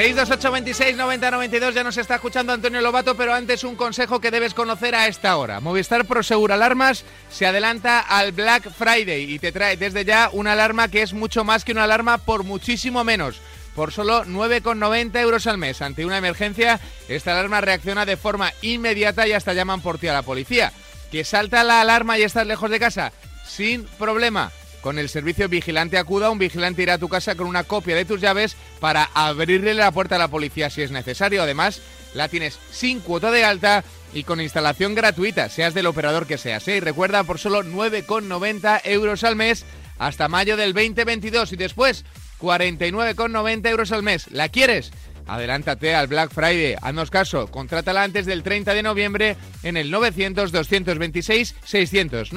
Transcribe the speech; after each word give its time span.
628 0.00 0.50
26 0.50 0.96
90 0.96 1.30
92 1.30 1.74
ya 1.74 1.84
nos 1.84 1.98
está 1.98 2.14
escuchando 2.14 2.54
Antonio 2.54 2.80
Lobato, 2.80 3.18
pero 3.18 3.34
antes 3.34 3.64
un 3.64 3.76
consejo 3.76 4.18
que 4.18 4.30
debes 4.30 4.54
conocer 4.54 4.94
a 4.94 5.08
esta 5.08 5.36
hora. 5.36 5.60
Movistar 5.60 6.06
Prosegur 6.06 6.52
Alarmas 6.52 7.04
se 7.30 7.44
adelanta 7.44 8.00
al 8.00 8.32
Black 8.32 8.70
Friday 8.70 9.30
y 9.30 9.38
te 9.38 9.52
trae 9.52 9.76
desde 9.76 10.06
ya 10.06 10.30
una 10.32 10.52
alarma 10.52 10.88
que 10.88 11.02
es 11.02 11.12
mucho 11.12 11.44
más 11.44 11.66
que 11.66 11.72
una 11.72 11.84
alarma 11.84 12.16
por 12.16 12.44
muchísimo 12.44 13.04
menos. 13.04 13.42
Por 13.74 13.92
solo 13.92 14.24
9,90 14.24 15.20
euros 15.20 15.46
al 15.46 15.58
mes. 15.58 15.82
Ante 15.82 16.06
una 16.06 16.16
emergencia, 16.16 16.80
esta 17.06 17.32
alarma 17.32 17.60
reacciona 17.60 18.06
de 18.06 18.16
forma 18.16 18.54
inmediata 18.62 19.28
y 19.28 19.32
hasta 19.32 19.52
llaman 19.52 19.82
por 19.82 19.98
ti 19.98 20.08
a 20.08 20.14
la 20.14 20.22
policía. 20.22 20.72
¿Que 21.12 21.24
salta 21.24 21.62
la 21.62 21.82
alarma 21.82 22.18
y 22.18 22.22
estás 22.22 22.46
lejos 22.46 22.70
de 22.70 22.80
casa? 22.80 23.12
Sin 23.46 23.84
problema 23.84 24.50
con 24.82 24.98
el 24.98 25.08
servicio 25.08 25.48
Vigilante 25.48 25.98
Acuda, 25.98 26.30
un 26.30 26.38
vigilante 26.38 26.82
irá 26.82 26.94
a 26.94 26.98
tu 26.98 27.08
casa 27.08 27.34
con 27.34 27.46
una 27.46 27.64
copia 27.64 27.96
de 27.96 28.04
tus 28.04 28.20
llaves 28.20 28.56
para 28.80 29.10
abrirle 29.14 29.74
la 29.74 29.92
puerta 29.92 30.16
a 30.16 30.18
la 30.18 30.28
policía 30.28 30.70
si 30.70 30.82
es 30.82 30.90
necesario. 30.90 31.42
Además, 31.42 31.80
la 32.14 32.28
tienes 32.28 32.58
sin 32.70 33.00
cuota 33.00 33.30
de 33.30 33.44
alta 33.44 33.84
y 34.12 34.24
con 34.24 34.40
instalación 34.40 34.94
gratuita, 34.94 35.48
seas 35.48 35.74
del 35.74 35.86
operador 35.86 36.26
que 36.26 36.38
seas. 36.38 36.66
¿eh? 36.68 36.76
Y 36.76 36.80
recuerda, 36.80 37.24
por 37.24 37.38
solo 37.38 37.62
9,90 37.62 38.80
euros 38.84 39.24
al 39.24 39.36
mes 39.36 39.64
hasta 39.98 40.28
mayo 40.28 40.56
del 40.56 40.72
2022 40.72 41.52
y 41.52 41.56
después 41.56 42.04
49,90 42.40 43.68
euros 43.68 43.92
al 43.92 44.02
mes. 44.02 44.28
¿La 44.30 44.48
quieres? 44.48 44.92
Adelántate 45.30 45.94
al 45.94 46.08
Black 46.08 46.32
Friday. 46.32 46.74
Haznos 46.82 47.08
caso, 47.08 47.46
contrátala 47.46 48.02
antes 48.02 48.26
del 48.26 48.42
30 48.42 48.74
de 48.74 48.82
noviembre 48.82 49.36
en 49.62 49.76
el 49.76 49.92
900-226-600. 49.92 52.32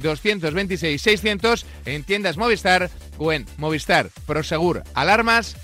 900-226-600 0.00 1.64
en 1.84 2.04
tiendas 2.04 2.38
Movistar 2.38 2.88
o 3.18 3.30
en 3.30 3.44
Movistar 3.58 4.08
Prosegur 4.26 4.84
Alarmas.es. 4.94 5.58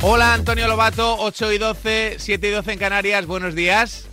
Hola 0.00 0.32
Antonio 0.32 0.68
Lobato, 0.68 1.18
8 1.18 1.52
y 1.52 1.58
12, 1.58 2.16
7 2.18 2.48
y 2.48 2.52
12 2.52 2.72
en 2.72 2.78
Canarias. 2.78 3.26
Buenos 3.26 3.54
días. 3.54 4.08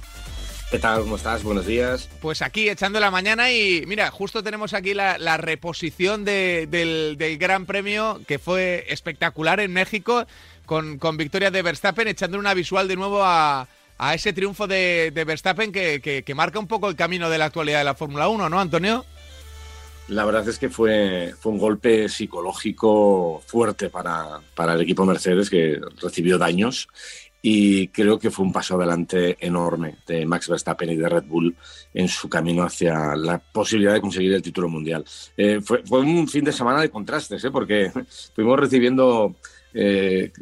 ¿Qué 0.70 0.78
tal? 0.78 1.02
¿Cómo 1.02 1.16
estás? 1.16 1.44
Buenos 1.44 1.66
días. 1.66 2.08
Pues 2.22 2.44
aquí 2.44 2.70
echando 2.70 3.00
la 3.00 3.10
mañana 3.10 3.52
y 3.52 3.84
mira, 3.88 4.12
justo 4.12 4.44
tenemos 4.44 4.76
aquí 4.76 4.94
la, 4.94 5.38
reposición 5.38 6.24
del, 6.24 7.18
Gran 7.40 7.66
Premio 7.66 8.22
que 8.28 8.38
fue 8.38 8.86
espectacular 8.88 9.60
en 9.62 9.74
México 9.74 10.28
con, 10.68 11.00
victoria 11.18 11.50
de 11.50 11.64
Verstappen, 11.64 12.08
echando 12.08 12.38
una 12.38 12.54
visual 12.54 12.88
de 12.88 12.96
nuevo 12.96 13.22
a, 13.24 13.68
ese 14.14 14.32
triunfo 14.32 14.68
de, 14.68 15.12
Verstappen 15.26 15.72
que, 15.72 16.34
marca 16.36 16.60
un 16.60 16.68
poco 16.68 16.88
el 16.88 16.96
camino 16.96 17.32
de 17.32 17.40
la 17.40 17.46
actualidad 17.46 17.80
de 17.80 17.86
la 17.86 17.96
Fórmula 17.96 18.30
1, 18.30 18.48
¿no, 18.48 18.60
Antonio? 18.60 19.06
La 20.08 20.26
verdad 20.26 20.48
es 20.48 20.60
que 20.60 20.70
fue, 20.70 21.34
fue 21.40 21.52
un 21.52 21.58
golpe 21.58 22.10
psicológico 22.10 23.42
fuerte 23.46 23.90
para, 23.90 24.40
para 24.56 24.74
el 24.74 24.82
equipo 24.82 25.06
Mercedes 25.06 25.50
que 25.50 25.80
recibió 26.00 26.38
daños 26.38 26.88
y 27.42 27.88
creo 27.90 28.20
que 28.20 28.32
fue 28.32 28.46
un 28.46 28.52
paso 28.52 28.76
adelante 28.76 29.38
enorme 29.40 29.98
de 30.06 30.26
Max 30.26 30.50
Verstappen 30.50 30.90
y 30.90 30.96
de 30.96 31.08
Red 31.08 31.24
Bull 31.24 31.56
en 31.94 32.08
su 32.08 32.28
camino 32.28 32.64
hacia 32.64 33.16
la 33.16 33.38
posibilidad 33.38 33.94
de 33.94 34.02
conseguir 34.02 34.34
el 34.34 34.42
título 34.42 34.68
mundial. 34.68 35.06
Eh, 35.38 35.62
fue, 35.62 35.82
un 36.00 36.28
fin 36.28 36.44
de 36.44 36.52
semana 36.52 36.82
de 36.82 36.90
contrastes, 36.90 37.44
¿eh? 37.44 37.52
porque 37.52 37.92
fuimos 38.36 38.60
recibiendo 38.60 39.36
eh, 39.74 40.34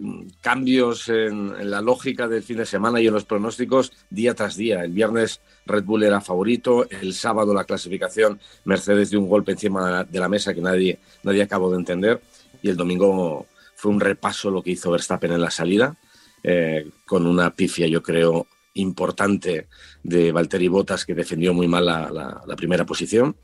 cambios 0.42 1.10
en, 1.10 1.70
la 1.70 1.82
lógica 1.82 2.28
del 2.28 2.42
fin 2.42 2.58
de 2.58 2.66
semana 2.66 3.00
y 3.00 3.08
en 3.08 3.14
los 3.14 3.26
pronósticos 3.26 3.92
día 4.10 4.34
tras 4.34 4.56
día. 4.56 4.84
El 4.84 4.92
viernes 4.92 5.42
Red 5.68 5.84
Bull 5.84 6.04
era 6.04 6.20
favorito, 6.20 6.90
el 6.90 7.14
sábado 7.14 7.54
la 7.54 7.66
clasificación 7.66 8.40
Mercedes 8.66 9.12
dio 9.12 9.20
un 9.20 9.30
golpe 9.30 9.52
encima 9.52 10.04
de 10.04 10.20
la 10.20 10.30
mesa 10.30 10.54
que 10.54 10.62
nadie, 10.62 10.98
nadie 11.24 11.44
acabó 11.44 11.70
de 11.70 11.78
entender 11.78 12.22
y 12.64 12.70
el 12.70 12.78
domingo 12.78 13.46
fue 13.76 13.92
un 13.92 14.00
repaso 14.00 14.50
lo 14.50 14.64
que 14.64 14.72
hizo 14.72 14.90
Verstappen 14.90 15.32
en 15.32 15.42
la 15.42 15.52
salida 15.52 15.96
eh, 16.44 16.90
con 17.06 17.26
una 17.26 17.52
pifia, 17.52 17.88
yo 17.88 18.02
creo, 18.02 18.48
importante 18.76 19.68
de 20.04 20.32
Valtteri 20.32 20.68
Bottas, 20.68 21.06
que 21.06 21.16
defendió 21.16 21.54
muy 21.54 21.68
mal 21.68 21.86
la, 21.86 22.56
primera 22.56 22.86
posición, 22.86 23.36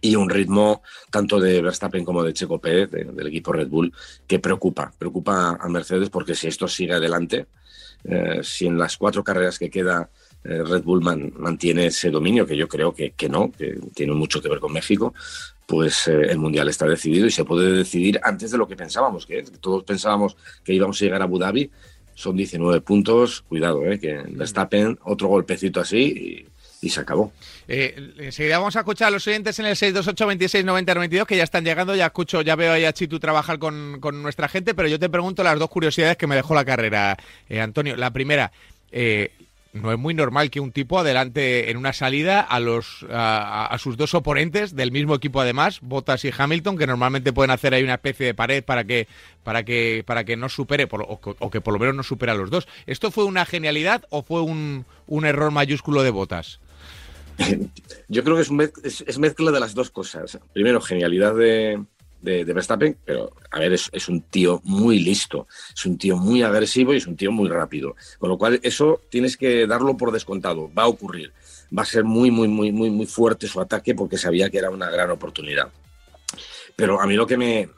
y 0.00 0.16
un 0.16 0.30
ritmo 0.30 0.82
tanto 1.10 1.38
de 1.38 1.60
Verstappen 1.60 2.04
como 2.04 2.22
de 2.22 2.32
Checo 2.32 2.58
Pérez, 2.58 2.90
del 2.90 3.26
equipo 3.26 3.52
Red 3.52 3.68
Bull, 3.68 3.92
que 4.26 4.38
preocupa, 4.38 4.92
preocupa 4.96 5.58
a 5.60 5.68
Mercedes 5.68 6.08
porque 6.08 6.34
si 6.34 6.48
esto 6.48 6.66
sigue 6.68 6.94
adelante, 6.94 7.46
eh, 8.04 8.40
si 8.42 8.66
en 8.66 8.78
las 8.78 8.96
cuatro 8.96 9.22
carreras 9.22 9.58
que 9.58 9.68
queda 9.68 10.08
eh, 10.42 10.62
Red 10.62 10.84
Bull 10.84 11.02
mantiene 11.02 11.86
ese 11.86 12.10
dominio, 12.10 12.46
que 12.46 12.56
yo 12.56 12.66
creo 12.66 12.94
que, 12.94 13.12
no, 13.28 13.52
que 13.52 13.78
tiene 13.94 14.14
mucho 14.14 14.40
que 14.40 14.48
ver 14.48 14.60
con 14.60 14.72
México, 14.72 15.12
pues 15.66 16.08
el 16.08 16.38
Mundial 16.38 16.68
está 16.68 16.86
decidido 16.86 17.26
y 17.26 17.30
se 17.30 17.44
puede 17.44 17.70
decidir 17.72 18.18
antes 18.24 18.50
de 18.50 18.58
lo 18.58 18.66
que 18.66 18.74
pensábamos, 18.74 19.26
que 19.26 19.42
todos 19.60 19.84
pensábamos 19.84 20.36
que 20.64 20.72
íbamos 20.72 21.00
a 21.00 21.04
llegar 21.04 21.20
a 21.20 21.24
Abu 21.24 21.38
Dhabi 21.38 21.70
son 22.20 22.36
19 22.36 22.82
puntos, 22.82 23.42
cuidado, 23.48 23.84
¿eh? 23.86 23.98
que 23.98 24.22
Verstappen 24.28 24.98
otro 25.04 25.28
golpecito 25.28 25.80
así 25.80 26.46
y, 26.82 26.88
se 26.88 27.00
acabó. 27.00 27.32
Eh, 27.68 28.14
enseguida 28.18 28.58
vamos 28.58 28.74
a 28.76 28.80
escuchar 28.80 29.08
a 29.08 29.10
los 29.10 29.26
oyentes 29.26 29.58
en 29.58 29.66
el 29.66 29.76
628 29.76 30.26
26 30.26 30.64
90 30.64 30.94
92 30.94 31.26
que 31.26 31.36
ya 31.36 31.44
están 31.44 31.64
llegando, 31.64 31.94
ya 31.94 32.06
escucho, 32.06 32.40
ya 32.42 32.56
veo 32.56 32.72
ahí 32.72 32.84
a 32.84 32.92
Chitu 32.92 33.18
trabajar 33.20 33.58
con, 33.58 34.00
nuestra 34.22 34.48
gente, 34.48 34.74
pero 34.74 34.88
yo 34.88 34.98
te 34.98 35.08
pregunto 35.08 35.42
las 35.42 35.58
dos 35.58 35.68
curiosidades 35.68 36.16
que 36.16 36.26
me 36.26 36.36
dejó 36.36 36.54
la 36.54 36.64
carrera, 36.64 37.16
eh, 37.48 37.60
Antonio. 37.60 37.96
La 37.96 38.10
primera, 38.12 38.50
eh, 38.92 39.30
no 39.72 39.92
es 39.92 39.98
muy 39.98 40.14
normal 40.14 40.50
que 40.50 40.60
un 40.60 40.72
tipo 40.72 40.98
adelante 40.98 41.70
en 41.70 41.76
una 41.76 41.92
salida 41.92 42.40
a 42.40 42.58
los 42.58 43.06
a, 43.10 43.76
sus 43.78 43.96
dos 43.96 44.14
oponentes 44.14 44.74
del 44.74 44.90
mismo 44.90 45.14
equipo 45.14 45.40
además, 45.40 45.80
Bottas 45.80 46.24
y 46.24 46.32
Hamilton, 46.36 46.76
que 46.76 46.86
normalmente 46.86 47.32
pueden 47.32 47.50
hacer 47.50 47.74
ahí 47.74 47.84
una 47.84 47.94
especie 47.94 48.26
de 48.26 48.34
pared 48.34 48.64
para 48.64 48.84
que 48.84 49.06
para 49.44 49.64
que 49.64 50.02
para 50.04 50.24
que 50.24 50.36
no 50.36 50.48
supere 50.48 50.88
o, 50.90 51.50
que 51.50 51.60
por 51.60 51.74
lo 51.74 51.80
menos 51.80 51.94
no 51.94 52.02
supera 52.02 52.32
a 52.32 52.36
los 52.36 52.50
dos. 52.50 52.66
¿Esto 52.86 53.10
fue 53.10 53.24
una 53.24 53.46
genialidad 53.46 54.04
o 54.10 54.22
fue 54.22 54.42
un, 54.42 54.84
error 55.24 55.50
mayúsculo 55.50 56.02
de 56.02 56.10
Bottas? 56.10 56.60
Yo 58.08 58.24
creo 58.24 58.36
que 58.36 58.42
es, 58.42 59.04
es 59.06 59.18
mezcla 59.18 59.50
de 59.50 59.60
las 59.60 59.74
dos 59.74 59.90
cosas. 59.90 60.38
Primero, 60.52 60.80
genialidad 60.80 61.34
de, 61.34 61.80
de, 62.22 62.44
Verstappen, 62.44 62.96
pero 63.04 63.32
a 63.50 63.58
ver, 63.58 63.72
es, 63.72 64.08
un 64.08 64.22
tío 64.22 64.60
muy 64.64 64.98
listo, 64.98 65.46
es 65.74 65.86
un 65.86 65.98
tío 65.98 66.16
muy 66.16 66.42
agresivo 66.42 66.92
y 66.92 66.98
es 66.98 67.06
un 67.06 67.16
tío 67.16 67.32
muy 67.32 67.48
rápido. 67.48 67.96
Con 68.18 68.28
lo 68.28 68.38
cual, 68.38 68.60
eso 68.62 69.02
tienes 69.10 69.36
que 69.36 69.66
darlo 69.66 69.96
por 69.96 70.12
descontado, 70.12 70.70
va 70.76 70.84
a 70.84 70.88
ocurrir. 70.88 71.32
Va 71.76 71.82
a 71.82 71.86
ser 71.86 72.04
muy, 72.04 72.30
muy, 72.30 72.48
muy, 72.48 72.72
muy, 72.72 72.90
muy 72.90 73.06
fuerte 73.06 73.46
su 73.46 73.60
ataque 73.60 73.94
porque 73.94 74.18
sabía 74.18 74.50
que 74.50 74.58
era 74.58 74.70
una 74.70 74.90
gran 74.90 75.10
oportunidad. 75.10 75.68
Pero 76.76 77.00
a 77.00 77.06
mí 77.06 77.14
lo 77.14 77.26
que 77.26 77.36
me, 77.36 77.68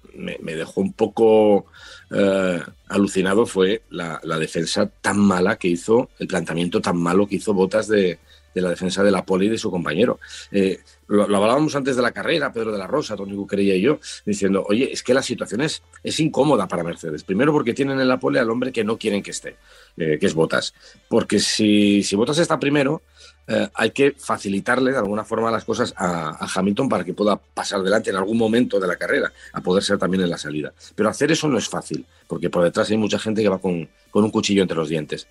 dejó 0.42 0.80
un 0.80 0.92
poco 0.92 1.66
eh, 2.10 2.60
alucinado 2.88 3.47
fue 3.47 3.82
la, 3.91 4.20
defensa 4.38 4.86
tan 4.86 5.19
mala 5.19 5.56
que 5.56 5.69
hizo, 5.69 6.10
el 6.19 6.28
planteamiento 6.28 6.80
tan 6.80 6.97
malo 6.97 7.26
que 7.26 7.36
hizo 7.36 7.54
Botas 7.54 7.88
de, 7.88 8.19
de 8.54 8.60
la 8.60 8.70
defensa 8.70 9.02
de 9.02 9.10
la 9.10 9.24
poli 9.24 9.46
y 9.46 9.50
de 9.50 9.58
su 9.58 9.70
compañero. 9.70 10.18
Eh, 10.50 10.80
lo, 11.08 11.24
hablábamos 11.24 11.74
antes 11.76 11.96
de 11.96 12.02
la 12.02 12.12
carrera, 12.12 12.52
Pedro 12.52 12.72
de 12.72 12.78
la 12.78 12.86
Rosa, 12.86 13.16
Tony 13.16 13.34
Buquerella 13.34 13.74
y 13.74 13.82
yo, 13.82 13.98
diciendo, 14.24 14.64
oye, 14.68 14.92
es 14.92 15.02
que 15.02 15.14
la 15.14 15.22
situación 15.22 15.60
es, 15.60 15.82
es 16.02 16.18
incómoda 16.20 16.66
para 16.68 16.82
Mercedes. 16.82 17.24
Primero 17.24 17.52
porque 17.52 17.74
tienen 17.74 18.00
en 18.00 18.08
la 18.08 18.18
pole 18.18 18.38
al 18.38 18.50
hombre 18.50 18.72
que 18.72 18.84
no 18.84 18.98
quieren 18.98 19.22
que 19.22 19.30
esté, 19.30 19.56
eh, 19.96 20.18
que 20.18 20.26
es 20.26 20.34
Botas. 20.34 20.74
Porque 21.08 21.38
si, 21.38 22.02
si 22.02 22.16
Botas 22.16 22.38
está 22.38 22.58
primero, 22.58 23.02
eh, 23.48 23.68
hay 23.74 23.91
que 23.91 24.12
facilitarle 24.12 24.92
de 24.92 24.98
alguna 24.98 25.24
forma 25.24 25.50
las 25.50 25.64
cosas 25.64 25.92
a, 25.96 26.48
Hamilton 26.54 26.88
para 26.88 27.04
que 27.04 27.12
pueda 27.12 27.36
pasar 27.36 27.82
delante 27.82 28.10
en 28.10 28.16
algún 28.16 28.38
momento 28.38 28.78
de 28.78 28.86
la 28.86 28.96
carrera, 28.96 29.32
a 29.52 29.60
poder 29.60 29.82
ser 29.82 29.98
también 29.98 30.22
en 30.22 30.30
la 30.30 30.38
salida. 30.38 30.72
Pero 30.94 31.08
hacer 31.08 31.32
eso 31.32 31.48
no 31.48 31.58
es 31.58 31.68
fácil, 31.68 32.06
porque 32.28 32.50
por 32.50 32.62
detrás 32.62 32.91
hay 32.91 32.96
mucha 32.96 33.18
gente 33.18 33.42
que 33.42 33.48
va 33.48 33.58
con, 33.58 33.88
con 34.10 34.24
un 34.24 34.30
cuchillo 34.30 34.62
entre 34.62 34.76
los 34.76 34.88
dientes. 34.88 35.26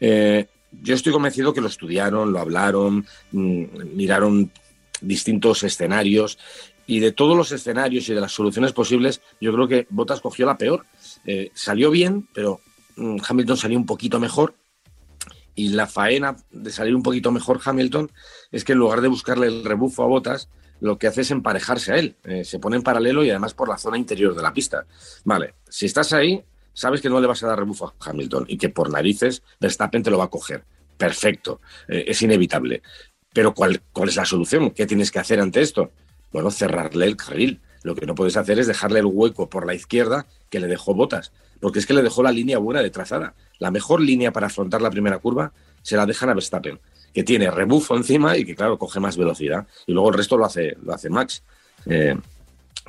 Eh, 0.00 0.46
yo 0.72 0.94
estoy 0.94 1.12
convencido 1.12 1.52
que 1.52 1.60
lo 1.60 1.68
estudiaron, 1.68 2.32
lo 2.32 2.38
hablaron, 2.38 3.06
mm, 3.32 3.64
miraron 3.94 4.50
distintos 5.00 5.62
escenarios 5.62 6.38
y 6.90 6.98
de 6.98 7.12
todos 7.12 7.36
los 7.36 7.52
escenarios 7.52 8.08
y 8.08 8.14
de 8.14 8.20
las 8.20 8.32
soluciones 8.32 8.72
posibles, 8.72 9.20
yo 9.40 9.52
creo 9.52 9.68
que 9.68 9.86
Bottas 9.90 10.20
cogió 10.20 10.44
la 10.44 10.58
peor. 10.58 10.86
Eh, 11.24 11.52
salió 11.54 11.88
bien, 11.88 12.28
pero 12.34 12.60
mm, 12.96 13.18
Hamilton 13.28 13.56
salió 13.56 13.78
un 13.78 13.86
poquito 13.86 14.18
mejor. 14.18 14.54
Y 15.54 15.68
la 15.68 15.86
faena 15.86 16.36
de 16.50 16.72
salir 16.72 16.96
un 16.96 17.04
poquito 17.04 17.30
mejor 17.30 17.60
Hamilton 17.64 18.10
es 18.50 18.64
que 18.64 18.72
en 18.72 18.78
lugar 18.78 19.02
de 19.02 19.08
buscarle 19.08 19.46
el 19.46 19.64
rebufo 19.64 20.02
a 20.02 20.06
Bottas, 20.06 20.48
lo 20.80 20.98
que 20.98 21.06
hace 21.06 21.20
es 21.20 21.30
emparejarse 21.30 21.92
a 21.92 21.96
él. 21.96 22.16
Eh, 22.24 22.44
se 22.44 22.58
pone 22.58 22.76
en 22.76 22.82
paralelo 22.82 23.22
y 23.24 23.30
además 23.30 23.54
por 23.54 23.68
la 23.68 23.78
zona 23.78 23.96
interior 23.96 24.34
de 24.34 24.42
la 24.42 24.52
pista. 24.52 24.84
Vale, 25.22 25.54
si 25.68 25.86
estás 25.86 26.12
ahí, 26.12 26.42
sabes 26.72 27.00
que 27.00 27.08
no 27.08 27.20
le 27.20 27.26
vas 27.26 27.42
a 27.42 27.48
dar 27.48 27.58
rebufo 27.58 27.86
a 27.86 28.10
Hamilton 28.10 28.46
y 28.48 28.58
que 28.58 28.68
por 28.68 28.90
narices 28.90 29.42
Verstappen 29.60 30.02
te 30.02 30.10
lo 30.10 30.18
va 30.18 30.24
a 30.24 30.30
coger. 30.30 30.64
Perfecto, 30.96 31.60
eh, 31.88 32.04
es 32.08 32.22
inevitable. 32.22 32.82
Pero 33.32 33.54
¿cuál, 33.54 33.80
¿cuál 33.92 34.08
es 34.08 34.16
la 34.16 34.24
solución? 34.24 34.70
¿Qué 34.70 34.86
tienes 34.86 35.10
que 35.10 35.18
hacer 35.18 35.40
ante 35.40 35.60
esto? 35.60 35.92
Bueno, 36.32 36.50
cerrarle 36.50 37.06
el 37.06 37.16
carril. 37.16 37.60
Lo 37.82 37.94
que 37.94 38.06
no 38.06 38.14
puedes 38.14 38.36
hacer 38.36 38.58
es 38.58 38.66
dejarle 38.66 39.00
el 39.00 39.06
hueco 39.06 39.48
por 39.48 39.66
la 39.66 39.74
izquierda 39.74 40.26
que 40.50 40.60
le 40.60 40.66
dejó 40.66 40.94
botas, 40.94 41.32
porque 41.60 41.78
es 41.78 41.86
que 41.86 41.94
le 41.94 42.02
dejó 42.02 42.22
la 42.22 42.32
línea 42.32 42.58
buena 42.58 42.82
de 42.82 42.90
trazada. 42.90 43.34
La 43.58 43.70
mejor 43.70 44.00
línea 44.00 44.32
para 44.32 44.48
afrontar 44.48 44.82
la 44.82 44.90
primera 44.90 45.18
curva 45.18 45.52
se 45.82 45.96
la 45.96 46.04
dejan 46.04 46.28
a 46.28 46.34
Verstappen, 46.34 46.78
que 47.14 47.22
tiene 47.24 47.50
rebufo 47.50 47.96
encima 47.96 48.36
y 48.36 48.44
que, 48.44 48.54
claro, 48.54 48.78
coge 48.78 49.00
más 49.00 49.16
velocidad. 49.16 49.66
Y 49.86 49.92
luego 49.92 50.10
el 50.10 50.16
resto 50.16 50.36
lo 50.36 50.44
hace, 50.44 50.76
lo 50.82 50.92
hace 50.92 51.08
Max. 51.08 51.42
Eh, 51.86 52.16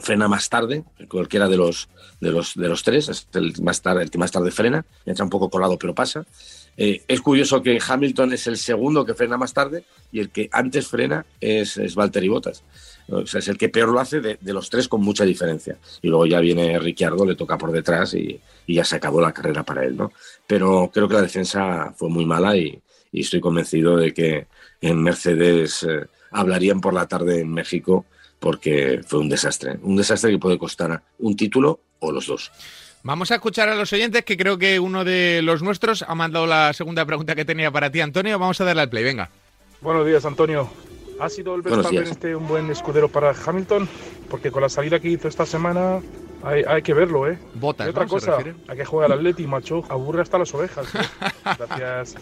frena 0.01 0.27
más 0.27 0.49
tarde, 0.49 0.83
cualquiera 1.07 1.47
de 1.47 1.57
los, 1.57 1.89
de 2.19 2.31
los, 2.31 2.55
de 2.55 2.67
los 2.67 2.83
tres, 2.83 3.09
es 3.09 3.27
el, 3.33 3.53
más 3.61 3.81
tarde, 3.81 4.03
el 4.03 4.11
que 4.11 4.17
más 4.17 4.31
tarde 4.31 4.51
frena, 4.51 4.85
entra 5.05 5.23
un 5.23 5.29
poco 5.29 5.49
colado 5.49 5.77
pero 5.77 5.95
pasa. 5.95 6.25
Eh, 6.77 7.03
es 7.07 7.21
curioso 7.21 7.61
que 7.61 7.79
Hamilton 7.85 8.33
es 8.33 8.47
el 8.47 8.57
segundo 8.57 9.05
que 9.05 9.13
frena 9.13 9.37
más 9.37 9.53
tarde 9.53 9.83
y 10.11 10.19
el 10.19 10.29
que 10.29 10.49
antes 10.51 10.87
frena 10.87 11.25
es, 11.39 11.77
es 11.77 11.95
Valtteri 11.95 12.27
Bottas. 12.27 12.63
O 13.09 13.25
sea, 13.25 13.39
es 13.39 13.47
el 13.49 13.57
que 13.57 13.69
peor 13.69 13.89
lo 13.89 13.99
hace 13.99 14.21
de, 14.21 14.37
los 14.41 14.69
tres 14.69 14.87
con 14.87 15.01
mucha 15.01 15.25
diferencia. 15.25 15.77
Y 16.01 16.07
luego 16.07 16.25
ya 16.25 16.39
viene 16.39 16.79
Ricciardo, 16.79 17.25
le 17.25 17.35
toca 17.35 17.57
por 17.57 17.71
detrás 17.71 18.13
y, 18.13 18.39
ya 18.67 18.85
se 18.85 18.95
acabó 18.95 19.19
la 19.19 19.33
carrera 19.33 19.63
para 19.63 19.83
él. 19.83 19.97
¿no? 19.97 20.13
Pero 20.47 20.89
creo 20.93 21.07
que 21.07 21.15
la 21.15 21.21
defensa 21.21 21.93
fue 21.95 22.09
muy 22.09 22.25
mala 22.25 22.55
y, 22.55 22.81
estoy 23.11 23.41
convencido 23.41 23.97
de 23.97 24.13
que 24.13 24.47
en 24.79 25.03
Mercedes 25.03 25.83
eh, 25.83 26.05
hablarían 26.31 26.79
por 26.79 26.93
la 26.93 27.07
tarde 27.07 27.41
en 27.41 27.51
México 27.51 28.05
porque 28.41 29.01
fue 29.05 29.19
un 29.19 29.29
desastre. 29.29 29.77
Un 29.83 29.95
desastre 29.95 30.31
que 30.31 30.39
puede 30.39 30.57
costar 30.57 31.03
un 31.19 31.35
título 31.37 31.79
o 31.99 32.11
los 32.11 32.25
dos. 32.25 32.51
Vamos 33.03 33.31
a 33.31 33.35
escuchar 33.35 33.69
a 33.69 33.75
los 33.75 33.93
oyentes, 33.93 34.25
que 34.25 34.35
creo 34.35 34.57
que 34.57 34.79
uno 34.79 35.05
de 35.05 35.41
los 35.43 35.61
nuestros 35.61 36.03
ha 36.07 36.15
mandado 36.15 36.47
la 36.47 36.73
segunda 36.73 37.05
pregunta 37.05 37.35
que 37.35 37.45
tenía 37.45 37.71
para 37.71 37.91
ti, 37.91 38.01
Antonio. 38.01 38.37
Vamos 38.39 38.59
a 38.59 38.65
darle 38.65 38.81
al 38.81 38.89
play, 38.89 39.03
venga. 39.03 39.29
Buenos 39.81 40.05
días, 40.07 40.25
Antonio. 40.25 40.69
¿Ha 41.19 41.29
sido 41.29 41.53
el 41.53 41.61
Verstappen 41.61 42.03
este 42.03 42.35
un 42.35 42.47
buen 42.47 42.71
escudero 42.71 43.09
para 43.09 43.31
Hamilton? 43.31 43.87
Porque 44.27 44.51
con 44.51 44.63
la 44.63 44.69
salida 44.69 44.99
que 44.99 45.09
hizo 45.09 45.27
esta 45.27 45.45
semana 45.45 46.01
hay, 46.43 46.81
que 46.81 46.95
verlo, 46.95 47.29
¿eh? 47.29 47.37
Botas, 47.53 47.85
y 47.85 47.89
otra 47.91 48.07
cosa, 48.07 48.37
hay 48.67 48.77
que 48.77 48.85
jugar 48.85 49.11
al 49.11 49.19
Atleti, 49.19 49.45
macho. 49.45 49.83
Aburre 49.87 50.23
hasta 50.23 50.39
las 50.39 50.51
ovejas. 50.55 50.87
¿eh? 50.95 50.99
Gracias. 51.57 52.15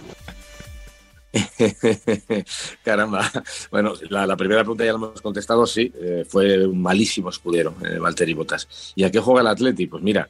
Caramba. 2.84 3.31
Bueno, 3.72 3.94
la, 4.10 4.36
primera 4.36 4.62
pregunta 4.62 4.86
ya 4.86 4.94
la 4.94 4.98
hemos 4.98 5.22
contestado, 5.22 5.66
sí. 5.68 5.92
Eh, 6.02 6.26
fue 6.28 6.66
un 6.66 6.81
malísimo 6.81 7.30
escudero, 7.30 7.76
eh, 7.86 8.00
Valtteri 8.00 8.34
Bottas. 8.34 8.94
¿Y 8.96 9.04
a 9.04 9.12
qué 9.12 9.20
juega 9.20 9.42
el 9.42 9.48
Atleti? 9.48 9.88
Pues 9.88 10.02
mira, 10.02 10.30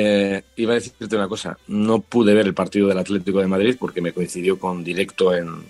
eh, 0.00 0.42
iba 0.54 0.74
a 0.74 0.74
decirte 0.76 1.16
una 1.16 1.26
cosa, 1.26 1.58
no 1.66 2.00
pude 2.00 2.32
ver 2.32 2.46
el 2.46 2.54
partido 2.54 2.86
del 2.86 2.98
Atlético 2.98 3.40
de 3.40 3.48
Madrid 3.48 3.74
porque 3.80 4.00
me 4.00 4.12
coincidió 4.12 4.56
con 4.56 4.84
directo 4.84 5.34
en, 5.34 5.64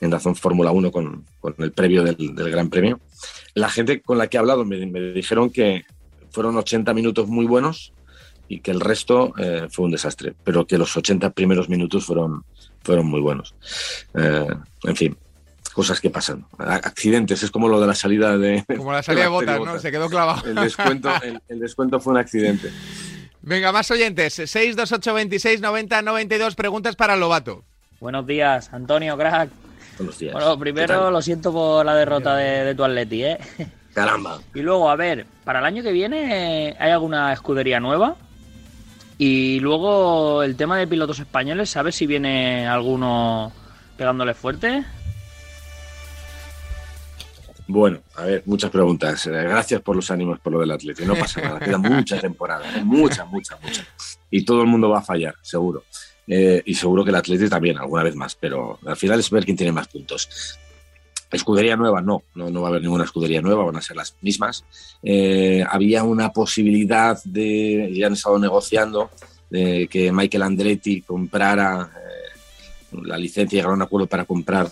en, 0.00 0.10
Razón 0.10 0.34
Fórmula 0.34 0.70
1 0.70 0.90
con, 0.90 1.26
el 1.58 1.72
previo 1.72 2.02
del, 2.02 2.16
Gran 2.32 2.70
Premio. 2.70 2.98
La 3.52 3.68
gente 3.68 4.00
con 4.00 4.16
la 4.16 4.28
que 4.28 4.38
he 4.38 4.40
hablado 4.40 4.64
me, 4.64 4.78
dijeron 5.12 5.50
que 5.50 5.84
fueron 6.30 6.56
80 6.56 6.94
minutos 6.94 7.28
muy 7.28 7.44
buenos 7.44 7.92
y 8.48 8.60
que 8.60 8.70
el 8.70 8.80
resto 8.80 9.34
eh, 9.36 9.66
fue 9.70 9.84
un 9.84 9.90
desastre, 9.90 10.34
pero 10.42 10.66
que 10.66 10.78
los 10.78 10.96
80 10.96 11.32
primeros 11.34 11.68
minutos 11.68 12.06
fueron, 12.06 12.46
fueron 12.86 13.06
muy 13.06 13.20
buenos. 13.20 13.54
Eh, 14.14 14.46
en 14.84 14.96
fin, 14.96 15.16
cosas 15.74 16.00
que 16.00 16.08
pasan. 16.08 16.46
Accidentes, 16.58 17.42
es 17.42 17.50
como 17.50 17.68
lo 17.68 17.80
de 17.80 17.86
la 17.86 17.94
salida 17.94 18.38
de. 18.38 18.64
Como 18.76 18.92
la 18.92 19.02
salida 19.02 19.24
de, 19.24 19.28
botas, 19.28 19.60
¿no? 19.60 19.78
Se 19.78 19.90
quedó 19.90 20.08
clavado. 20.08 20.48
El 20.48 20.54
descuento, 20.54 21.10
el, 21.48 21.60
descuento 21.60 22.00
fue 22.00 22.14
un 22.14 22.18
accidente. 22.20 22.70
Venga, 23.42 23.72
más 23.72 23.90
oyentes. 23.90 24.34
628 24.34 25.14
26 25.14 25.60
90 25.60 26.02
92 26.02 26.54
preguntas 26.54 26.96
para 26.96 27.16
Lobato. 27.16 27.64
Buenos 28.00 28.26
días, 28.26 28.72
Antonio, 28.72 29.16
crack. 29.16 29.50
Buenos 29.98 30.18
días. 30.18 30.32
Bueno, 30.32 30.58
primero 30.58 31.10
lo 31.10 31.20
siento 31.22 31.52
por 31.52 31.84
la 31.84 31.94
derrota 31.94 32.36
de, 32.36 32.74
tu 32.74 32.84
Atleti, 32.84 33.24
¿eh? 33.24 33.38
Caramba. 33.94 34.40
Y 34.54 34.60
luego, 34.60 34.90
a 34.90 34.96
ver, 34.96 35.26
para 35.44 35.58
el 35.60 35.64
año 35.64 35.82
que 35.82 35.92
viene, 35.92 36.76
¿hay 36.78 36.90
alguna 36.90 37.32
escudería 37.32 37.80
nueva? 37.80 38.16
Y 39.18 39.60
luego 39.60 40.42
el 40.42 40.56
tema 40.56 40.78
de 40.78 40.86
pilotos 40.86 41.18
españoles, 41.20 41.70
¿sabes 41.70 41.94
si 41.94 42.06
viene 42.06 42.66
alguno 42.66 43.52
pegándole 43.96 44.34
fuerte? 44.34 44.84
Bueno, 47.68 48.00
a 48.14 48.24
ver, 48.24 48.42
muchas 48.46 48.70
preguntas. 48.70 49.26
Eh, 49.26 49.30
gracias 49.30 49.80
por 49.80 49.96
los 49.96 50.10
ánimos 50.10 50.38
por 50.38 50.52
lo 50.52 50.60
del 50.60 50.70
Atlético. 50.70 51.08
No 51.08 51.16
pasa 51.18 51.40
nada, 51.40 51.58
queda 51.58 51.78
mucha 51.78 52.20
temporada, 52.20 52.64
mucha, 52.84 53.24
mucha, 53.24 53.56
mucha. 53.62 53.84
Y 54.30 54.44
todo 54.44 54.60
el 54.62 54.68
mundo 54.68 54.88
va 54.88 54.98
a 54.98 55.02
fallar, 55.02 55.34
seguro. 55.42 55.84
Eh, 56.28 56.62
y 56.64 56.74
seguro 56.74 57.02
que 57.04 57.10
el 57.10 57.16
Atlético 57.16 57.50
también, 57.50 57.78
alguna 57.78 58.02
vez 58.02 58.14
más, 58.14 58.34
pero 58.36 58.78
al 58.84 58.96
final 58.96 59.18
es 59.18 59.30
ver 59.30 59.44
quién 59.44 59.56
tiene 59.56 59.72
más 59.72 59.88
puntos. 59.88 60.58
Escudería 61.30 61.76
nueva, 61.76 62.00
no, 62.00 62.22
no, 62.34 62.60
va 62.60 62.68
a 62.68 62.70
haber 62.70 62.82
ninguna 62.82 63.04
escudería 63.04 63.42
nueva, 63.42 63.64
van 63.64 63.76
a 63.76 63.82
ser 63.82 63.96
las 63.96 64.16
mismas. 64.20 64.64
Eh, 65.02 65.64
había 65.68 66.04
una 66.04 66.30
posibilidad 66.32 67.18
de, 67.24 67.92
ya 67.92 68.06
han 68.06 68.12
estado 68.14 68.38
negociando, 68.38 69.10
que 69.48 70.10
Michael 70.12 70.42
Andretti 70.42 71.02
comprara 71.02 71.88
la 72.90 73.18
licencia 73.18 73.56
y 73.56 73.58
llegara 73.58 73.72
a 73.72 73.76
un 73.76 73.82
acuerdo 73.82 74.06
para 74.06 74.24
comprar 74.24 74.70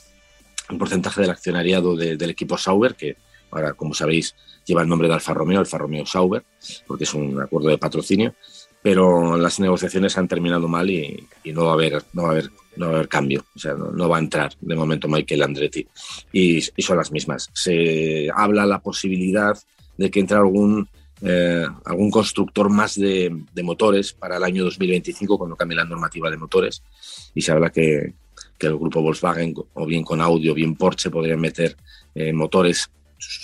un 0.71 0.79
porcentaje 0.79 1.21
del 1.21 1.31
accionariado 1.31 1.97
del 1.97 2.31
equipo 2.31 2.57
Sauber, 2.57 2.95
que 2.95 3.17
ahora, 3.51 3.75
como 3.75 3.95
sabéis, 3.95 4.35
lleva 4.65 4.83
el 4.83 4.89
nombre 4.89 5.09
de 5.09 5.15
Alfa 5.15 5.35
Romeo, 5.35 5.61
Alfa 5.61 5.79
Romeo 5.79 6.07
Sauber, 6.07 6.45
porque 6.87 7.05
es 7.05 7.15
un 7.15 7.41
acuerdo 7.41 7.69
de 7.69 7.79
patrocinio, 7.79 8.35
pero 8.85 9.39
las 9.39 9.61
negociaciones 9.61 10.19
han 10.19 10.29
terminado 10.29 10.69
mal 10.69 10.91
y, 10.91 11.27
no 11.47 11.65
va 11.65 11.71
a 11.71 11.73
haber, 11.73 12.05
no 12.13 12.25
va 12.25 12.29
a 12.29 12.33
haber, 12.33 12.51
no 12.77 12.85
va 12.85 12.93
a 12.93 12.95
haber 12.97 13.09
cambio, 13.09 13.43
o 13.57 13.59
sea, 13.59 13.73
no, 13.73 14.09
va 14.11 14.19
a 14.19 14.21
entrar 14.21 14.53
de 14.61 14.77
momento 14.77 15.09
Michael 15.09 15.43
Andretti. 15.43 15.87
Y, 16.35 16.61
son 16.61 16.99
las 16.99 17.11
mismas. 17.11 17.49
Se 17.55 18.29
habla 18.35 18.67
la 18.67 18.81
posibilidad 18.81 19.57
de 19.97 20.11
que 20.11 20.21
entre 20.21 20.37
algún 20.37 20.87
eh, 21.23 21.65
algún 21.87 22.11
constructor 22.11 22.69
más 22.69 22.97
de, 22.97 23.35
de, 23.55 23.63
motores 23.63 24.13
para 24.13 24.37
el 24.37 24.45
año 24.45 24.65
2025 24.65 25.39
cuando 25.39 25.57
cambie 25.57 25.79
la 25.79 25.87
normativa 25.87 26.29
de 26.29 26.37
motores. 26.37 26.83
Y 27.35 27.41
se 27.41 27.53
habla 27.53 27.71
que, 27.71 28.13
que 28.59 28.67
el 28.67 28.77
grupo 28.77 29.01
Volkswagen 29.01 29.55
o 29.73 29.87
bien 29.87 30.05
con 30.05 30.21
Audi 30.21 30.51
o 30.51 30.55
bien 30.55 30.75
Porsche 30.75 31.09
podrían 31.09 31.41
meter 31.41 31.75
eh, 32.15 32.35
motores 32.35 32.91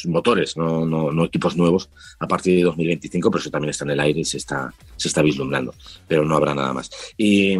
motores, 0.07 0.57
no, 0.57 0.87
no, 0.87 1.25
equipos 1.25 1.57
nuevos 1.57 1.91
a 2.19 2.27
partir 2.27 2.57
de 2.57 2.63
2025, 2.65 3.31
pero 3.31 3.41
eso 3.41 3.51
también 3.51 3.71
está 3.71 3.85
en 3.85 3.91
el 3.91 4.01
aire 4.01 4.21
y 4.21 4.25
se 4.25 4.37
está, 4.37 4.73
se 4.97 5.09
está 5.09 5.23
vislumbrando, 5.23 5.75
pero 6.09 6.25
no 6.25 6.37
habrá 6.37 6.55
nada 6.55 6.73
más. 6.73 6.91
Y 7.17 7.59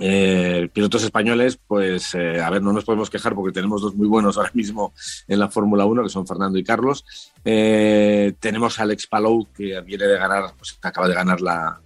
eh, 0.00 0.68
pilotos 0.72 1.02
españoles, 1.02 1.58
pues 1.66 2.14
eh, 2.14 2.40
a 2.40 2.50
ver, 2.50 2.62
no 2.62 2.72
nos 2.72 2.84
podemos 2.84 3.10
quejar 3.10 3.34
porque 3.34 3.52
tenemos 3.52 3.82
dos 3.82 3.94
muy 3.94 4.06
buenos 4.06 4.36
ahora 4.36 4.50
mismo 4.54 4.92
en 5.26 5.38
la 5.38 5.48
Fórmula 5.48 5.84
1, 5.84 6.02
que 6.02 6.08
son 6.08 6.26
Fernando 6.26 6.58
y 6.58 6.64
Carlos. 6.64 7.04
tenemos 7.42 8.78
a 8.78 8.82
Alex 8.82 9.06
Palou, 9.06 9.46
que 9.52 9.80
viene 9.80 10.06
de 10.06 10.18
ganar, 10.18 10.54
pues 10.56 10.78
acaba 10.82 11.08
de 11.08 11.14
ganar 11.14 11.40
la, 11.40 11.80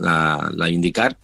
la, 0.00 0.50
la 0.54 0.68
IndyCar. 0.68 1.16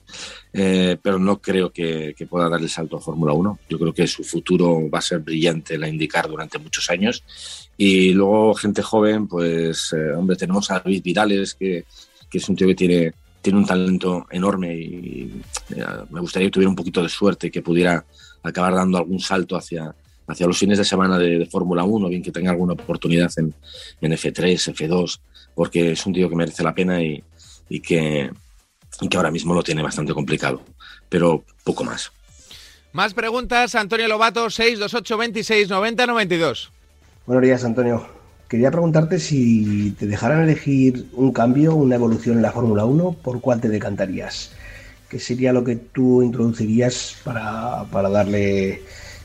Eh, 0.58 0.96
pero 1.02 1.18
no 1.18 1.38
creo 1.38 1.70
que, 1.70 2.14
pueda 2.30 2.48
dar 2.48 2.62
el 2.62 2.70
salto 2.70 2.96
a 2.96 3.00
Fórmula 3.00 3.34
1. 3.34 3.58
Yo 3.68 3.78
creo 3.78 3.92
que 3.92 4.06
su 4.06 4.24
futuro 4.24 4.88
va 4.88 5.00
a 5.00 5.02
ser 5.02 5.18
brillante 5.18 5.76
la 5.76 5.86
indicar 5.86 6.28
durante 6.28 6.58
muchos 6.58 6.88
años. 6.88 7.22
Y 7.76 8.12
luego 8.12 8.54
gente 8.54 8.80
joven, 8.80 9.28
pues, 9.28 9.92
eh, 9.92 10.12
hombre, 10.12 10.34
tenemos 10.34 10.70
a 10.70 10.80
David 10.80 11.02
Vidales, 11.02 11.54
que, 11.54 11.84
que, 12.30 12.38
es 12.38 12.48
un 12.48 12.56
tío 12.56 12.66
que 12.68 12.74
tiene, 12.74 13.12
tiene 13.42 13.58
un 13.58 13.66
talento 13.66 14.26
enorme 14.30 14.74
y 14.74 15.42
eh, 15.76 15.84
me 16.08 16.20
gustaría 16.20 16.48
que 16.48 16.52
tuviera 16.52 16.70
un 16.70 16.76
poquito 16.76 17.02
de 17.02 17.10
suerte, 17.10 17.50
que 17.50 17.60
pudiera 17.60 18.02
acabar 18.42 18.76
dando 18.76 18.96
algún 18.96 19.20
salto 19.20 19.56
hacia, 19.56 19.94
hacia 20.26 20.46
los 20.46 20.56
fines 20.56 20.78
de 20.78 20.84
semana 20.86 21.18
de, 21.18 21.44
Fórmula 21.44 21.84
1, 21.84 22.08
bien 22.08 22.22
que 22.22 22.32
tenga 22.32 22.52
alguna 22.52 22.72
oportunidad 22.72 23.30
en, 23.36 23.52
en, 24.00 24.12
F3, 24.12 24.74
F2, 24.74 25.20
porque 25.54 25.90
es 25.90 26.06
un 26.06 26.14
tío 26.14 26.30
que 26.30 26.36
merece 26.36 26.62
la 26.62 26.74
pena 26.74 27.02
y, 27.02 27.22
y 27.68 27.80
que, 27.80 28.30
y 29.00 29.08
que 29.08 29.16
ahora 29.16 29.30
mismo 29.30 29.54
lo 29.54 29.62
tiene 29.62 29.82
bastante 29.82 30.14
complicado, 30.14 30.62
pero 31.08 31.44
poco 31.64 31.84
más. 31.84 32.12
Más 32.92 33.12
preguntas, 33.14 33.74
Antonio 33.74 34.08
Lobato, 34.08 34.48
628 34.48 35.18
26 35.18 35.68
90 35.68 36.06
92. 36.06 36.70
Buenos 37.26 37.42
días, 37.42 37.64
Antonio. 37.64 38.06
Quería 38.48 38.70
preguntarte 38.70 39.18
si 39.18 39.90
te 39.98 40.06
dejaran 40.06 40.44
elegir 40.44 41.06
un 41.12 41.32
cambio, 41.32 41.74
una 41.74 41.96
evolución 41.96 42.36
en 42.36 42.42
la 42.42 42.52
Fórmula 42.52 42.84
1, 42.84 43.16
¿por 43.22 43.40
cuál 43.40 43.60
te 43.60 43.68
decantarías? 43.68 44.52
¿Qué 45.08 45.18
sería 45.18 45.52
lo 45.52 45.64
que 45.64 45.76
tú 45.76 46.22
introducirías 46.22 47.16
para, 47.24 47.84
darle 48.08 48.82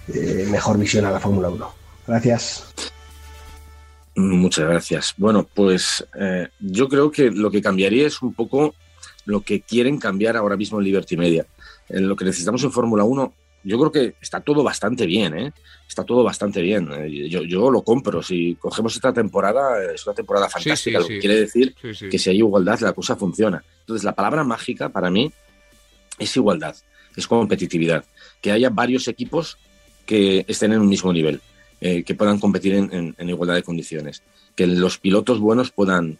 eh, 0.07 0.47
mejor 0.49 0.79
visión 0.79 1.05
a 1.05 1.11
la 1.11 1.19
Fórmula 1.19 1.49
1? 1.49 1.73
Gracias. 2.07 2.65
Muchas 4.15 4.67
gracias. 4.67 5.13
Bueno, 5.17 5.47
pues 5.53 6.05
eh, 6.19 6.49
yo 6.59 6.89
creo 6.89 7.11
que 7.11 7.31
lo 7.31 7.49
que 7.51 7.61
cambiaría 7.61 8.07
es 8.07 8.21
un 8.21 8.33
poco 8.33 8.73
lo 9.25 9.41
que 9.41 9.61
quieren 9.61 9.97
cambiar 9.97 10.37
ahora 10.37 10.57
mismo 10.57 10.79
en 10.79 10.85
Liberty 10.85 11.17
Media. 11.17 11.45
En 11.89 12.07
lo 12.07 12.15
que 12.15 12.25
necesitamos 12.25 12.63
en 12.63 12.71
Fórmula 12.71 13.03
1, 13.03 13.33
yo 13.63 13.77
creo 13.77 13.91
que 13.91 14.15
está 14.21 14.39
todo 14.41 14.63
bastante 14.63 15.05
bien, 15.05 15.37
¿eh? 15.37 15.53
Está 15.87 16.03
todo 16.03 16.23
bastante 16.23 16.61
bien. 16.61 16.89
Eh, 16.91 17.29
yo, 17.29 17.43
yo, 17.43 17.69
lo 17.69 17.83
compro. 17.83 18.23
Si 18.23 18.55
cogemos 18.55 18.95
esta 18.95 19.13
temporada, 19.13 19.93
es 19.93 20.05
una 20.05 20.15
temporada 20.15 20.49
fantástica, 20.49 20.99
lo 20.99 21.07
que 21.07 21.19
quiere 21.19 21.41
decir 21.41 21.75
que 21.75 22.17
si 22.17 22.29
hay 22.29 22.37
igualdad, 22.37 22.79
la 22.79 22.93
cosa 22.93 23.15
funciona. 23.15 23.63
Entonces, 23.81 24.03
la 24.03 24.15
palabra 24.15 24.43
mágica 24.43 24.89
para 24.89 25.09
mí 25.11 25.31
es 26.17 26.35
igualdad, 26.35 26.75
es 27.15 27.27
competitividad. 27.27 28.05
Que 28.41 28.51
haya 28.51 28.69
varios 28.69 29.07
equipos 29.07 29.57
que 30.05 30.45
estén 30.47 30.73
en 30.73 30.81
un 30.81 30.89
mismo 30.89 31.13
nivel, 31.13 31.41
eh, 31.79 32.03
que 32.03 32.15
puedan 32.15 32.39
competir 32.39 32.73
en, 32.73 33.15
en, 33.17 33.29
igualdad 33.29 33.55
de 33.55 33.63
condiciones, 33.63 34.23
que 34.55 34.67
los 34.67 34.97
pilotos 34.97 35.39
buenos 35.39 35.71
puedan, 35.71 36.17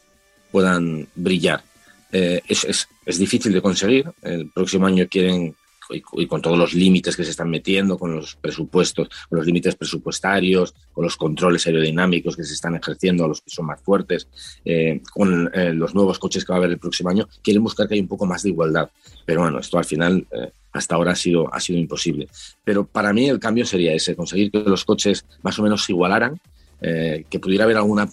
puedan 0.52 1.08
brillar. 1.16 1.64
Eh, 2.12 2.42
es, 2.48 2.64
es, 2.66 2.88
es, 3.06 3.18
difícil 3.18 3.54
de 3.54 3.62
conseguir. 3.62 4.12
El 4.22 4.50
próximo 4.50 4.86
año 4.86 5.08
quieren 5.10 5.56
y, 5.94 6.28
con 6.28 6.42
todos 6.42 6.58
los 6.58 6.74
límites 6.74 7.16
que 7.16 7.24
se 7.24 7.32
están 7.32 7.50
metiendo, 7.50 7.98
con 7.98 8.16
los 8.16 8.36
presupuestos, 8.36 9.10
con 9.30 9.38
los 9.38 9.46
límites 9.46 9.76
presupuestarios, 9.76 10.74
con 10.94 11.04
los 11.04 11.18
controles 11.18 11.66
aerodinámicos 11.68 12.36
que 12.36 12.44
se 12.44 12.54
están 12.54 12.76
ejerciendo 12.76 13.26
a 13.26 13.28
los 13.28 13.42
que 13.42 13.50
son 13.50 13.66
más 13.66 13.82
fuertes, 13.82 14.28
eh, 14.66 15.02
con 15.12 15.50
eh, 15.54 15.74
los 15.74 15.94
nuevos 15.94 16.20
coches 16.20 16.46
que 16.46 16.52
va 16.52 16.58
a 16.58 16.60
haber 16.60 16.72
el 16.72 16.80
próximo 16.80 17.10
año, 17.10 17.28
quieren 17.42 17.64
buscar 17.64 17.88
que 17.88 17.96
haya 17.96 18.04
un 18.04 18.08
poco 18.08 18.26
más 18.26 18.44
de 18.44 18.50
igualdad. 18.50 18.90
Pero 19.26 19.42
bueno, 19.42 19.60
esto 19.60 19.78
al 19.78 19.86
final 19.86 20.28
hasta 20.74 20.96
ahora 20.96 21.12
ha 21.12 21.16
sido, 21.16 21.54
ha 21.54 21.60
sido 21.60 21.80
imposible. 21.80 22.28
Pero 22.64 22.86
para 22.86 23.14
mí 23.14 23.28
el 23.28 23.40
cambio 23.40 23.66
sería 23.66 23.94
ese, 23.94 24.16
conseguir 24.16 24.52
que 24.52 24.60
los 24.60 24.86
coches 24.86 25.26
más 25.42 25.58
o 25.60 25.64
menos 25.64 25.84
se 25.84 25.92
igualaran, 25.92 26.40
que 26.82 27.40
pudiera 27.40 27.66
haber 27.66 27.78
alguna 27.78 28.10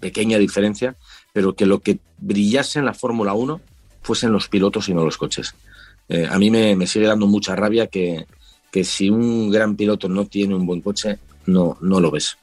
pequeña 0.00 0.38
diferencia, 0.38 0.96
pero 1.34 1.56
que 1.56 1.66
lo 1.66 1.80
que 1.80 1.98
brillase 2.18 2.78
en 2.78 2.84
la 2.84 2.94
Fórmula 2.94 3.34
1 3.34 3.60
fuesen 4.02 4.30
los 4.30 4.48
pilotos 4.48 4.88
y 4.88 4.94
no 4.94 5.04
los 5.04 5.18
coches. 5.18 5.52
Eh, 6.08 6.28
a 6.30 6.38
mí 6.38 6.48
me, 6.48 6.86
sigue 6.86 7.08
dando 7.08 7.26
mucha 7.26 7.56
rabia 7.56 7.88
que, 7.88 8.24
si 8.84 9.10
un 9.10 9.50
gran 9.50 9.74
piloto 9.74 10.08
no 10.08 10.26
tiene 10.26 10.54
un 10.54 10.64
buen 10.64 10.80
coche, 10.80 11.18
no, 11.46 11.76
no 11.80 12.00
lo 12.00 12.12
ves. 12.12 12.38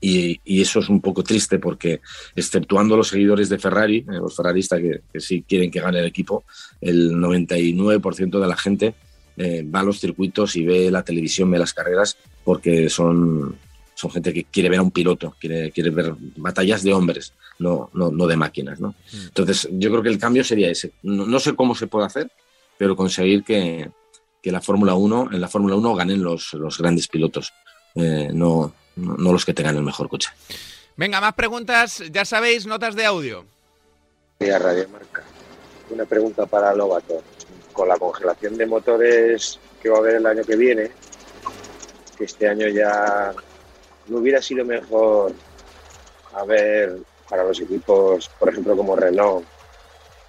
Y, 0.00 0.40
eso 0.44 0.78
es 0.78 0.88
un 0.88 1.00
poco 1.00 1.24
triste 1.24 1.58
porque, 1.58 2.00
exceptuando 2.36 2.96
los 2.96 3.08
seguidores 3.08 3.48
de 3.48 3.58
Ferrari, 3.58 3.98
eh, 3.98 4.04
los 4.20 4.36
ferraristas 4.36 4.80
que, 4.80 5.20
sí 5.20 5.42
quieren 5.42 5.72
que 5.72 5.80
gane 5.80 5.98
el 5.98 6.06
equipo, 6.06 6.44
el 6.80 7.10
99% 7.14 8.38
de 8.38 8.46
la 8.46 8.56
gente 8.56 8.94
eh, 9.36 9.64
va 9.64 9.80
a 9.80 9.84
los 9.84 9.98
circuitos 9.98 10.54
y 10.54 10.64
ve 10.64 10.92
la 10.92 11.02
televisión, 11.02 11.50
ve 11.50 11.58
las 11.58 11.74
carreras, 11.74 12.16
porque 12.44 12.88
son, 12.88 13.56
son 13.96 14.10
gente 14.12 14.32
que 14.32 14.44
quiere 14.44 14.68
ver 14.68 14.78
a 14.78 14.82
un 14.82 14.92
piloto, 14.92 15.34
quiere, 15.40 15.72
quiere 15.72 15.90
ver 15.90 16.14
batallas 16.36 16.84
de 16.84 16.92
hombres, 16.92 17.32
no, 17.62 17.90
no, 17.94 18.10
no 18.10 18.26
de 18.26 18.36
máquinas. 18.36 18.80
¿no? 18.80 18.88
Mm. 18.88 19.26
Entonces, 19.28 19.68
yo 19.72 19.90
creo 19.90 20.02
que 20.02 20.08
el 20.08 20.18
cambio 20.18 20.44
sería 20.44 20.70
ese. 20.70 20.92
No, 21.02 21.38
sé 21.38 21.54
cómo 21.54 21.74
se 21.74 21.86
puede 21.86 22.06
hacer, 22.06 22.30
pero 22.76 22.96
conseguir 22.96 23.44
que, 23.44 23.90
que 24.42 24.52
la 24.52 24.60
Fórmula 24.60 24.94
1, 24.94 25.30
en 25.32 25.40
la 25.40 25.48
Fórmula 25.48 25.76
1 25.76 25.94
ganen 25.94 26.22
los, 26.22 26.52
los 26.54 26.78
grandes 26.78 27.08
pilotos, 27.08 27.52
eh, 27.94 28.30
no, 28.32 28.74
no, 28.96 29.32
los 29.32 29.44
que 29.44 29.54
tengan 29.54 29.76
el 29.76 29.82
mejor 29.82 30.08
coche. 30.08 30.30
Venga, 30.96 31.20
más 31.20 31.34
preguntas, 31.34 32.02
ya 32.10 32.24
sabéis, 32.24 32.66
notas 32.66 32.94
de 32.94 33.06
audio. 33.06 33.44
Radio 34.40 34.88
Marca. 34.88 35.22
Una 35.90 36.04
pregunta 36.04 36.46
para 36.46 36.74
Lobato. 36.74 37.22
Con 37.72 37.88
la 37.88 37.96
congelación 37.96 38.56
de 38.58 38.66
motores 38.66 39.58
que 39.80 39.88
va 39.88 39.96
a 39.96 40.00
haber 40.00 40.16
el 40.16 40.26
año 40.26 40.42
que 40.42 40.56
viene, 40.56 40.90
que 42.18 42.24
este 42.24 42.48
año 42.48 42.68
ya 42.68 43.32
no 44.08 44.18
hubiera 44.18 44.42
sido 44.42 44.64
mejor 44.64 45.32
haber, 46.34 46.98
para 47.32 47.44
los 47.44 47.58
equipos, 47.62 48.30
por 48.38 48.50
ejemplo, 48.50 48.76
como 48.76 48.94
Renault, 48.94 49.46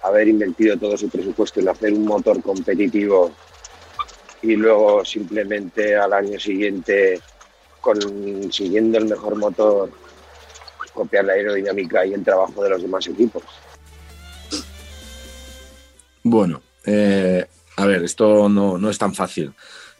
haber 0.04 0.26
invertido 0.26 0.78
todo 0.78 0.96
su 0.96 1.10
presupuesto 1.10 1.60
en 1.60 1.68
hacer 1.68 1.92
un 1.92 2.06
motor 2.06 2.40
competitivo 2.40 3.30
y 4.40 4.56
luego 4.56 5.04
simplemente 5.04 5.96
al 5.96 6.14
año 6.14 6.40
siguiente, 6.40 7.20
consiguiendo 7.82 8.96
el 8.96 9.04
mejor 9.04 9.36
motor, 9.36 9.90
copiar 10.94 11.26
la 11.26 11.34
aerodinámica 11.34 12.06
y 12.06 12.14
el 12.14 12.24
trabajo 12.24 12.64
de 12.64 12.70
los 12.70 12.80
demás 12.80 13.06
equipos. 13.06 13.42
Bueno, 16.22 16.62
eh, 16.86 17.44
a 17.76 17.84
ver, 17.84 18.02
esto 18.02 18.48
no, 18.48 18.88
es 18.88 18.96
tan 18.96 19.14
fácil. 19.14 19.52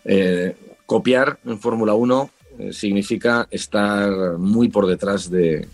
Eh, 0.07 0.57
copiar 0.87 1.39
en 1.45 1.61
Fórmula 1.61 1.93
1 1.93 2.31
eh, 2.61 2.73
significa 2.73 3.47
estar 3.51 4.39
muy 4.39 4.71
por 4.71 4.87
detrás 4.87 5.31
de, 5.31 5.69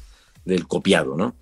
del 0.45 0.67
copiado, 0.67 1.17
¿no? 1.17 1.35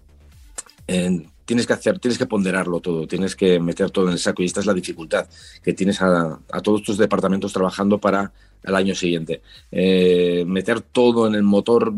tienes 1.49 1.67
que 1.67 1.73
hacer, 1.73 1.99
tienes 1.99 2.19
que 2.19 2.27
ponderarlo 2.27 2.81
todo, 2.81 3.07
tienes 3.07 3.35
que 3.35 3.59
meter 3.59 3.91
todo 3.91 4.07
en 4.07 4.13
el 4.13 4.19
saco 4.19 4.43
y 4.43 4.47
esta 4.47 4.61
es 4.61 4.67
la 4.67 4.75
dificultad 4.75 5.27
que 5.63 5.73
tienes 5.73 6.01
a, 6.03 6.41
a 6.51 6.61
todos 6.61 6.83
tus 6.83 6.99
departamentos 6.99 7.55
trabajando 7.55 7.99
para 7.99 8.33
el 8.63 8.75
año 8.75 8.95
siguiente. 8.95 9.41
Eh, 9.71 10.45
meter 10.47 10.81
todo 10.81 11.27
en 11.27 11.35
el 11.35 11.43
motor 11.43 11.93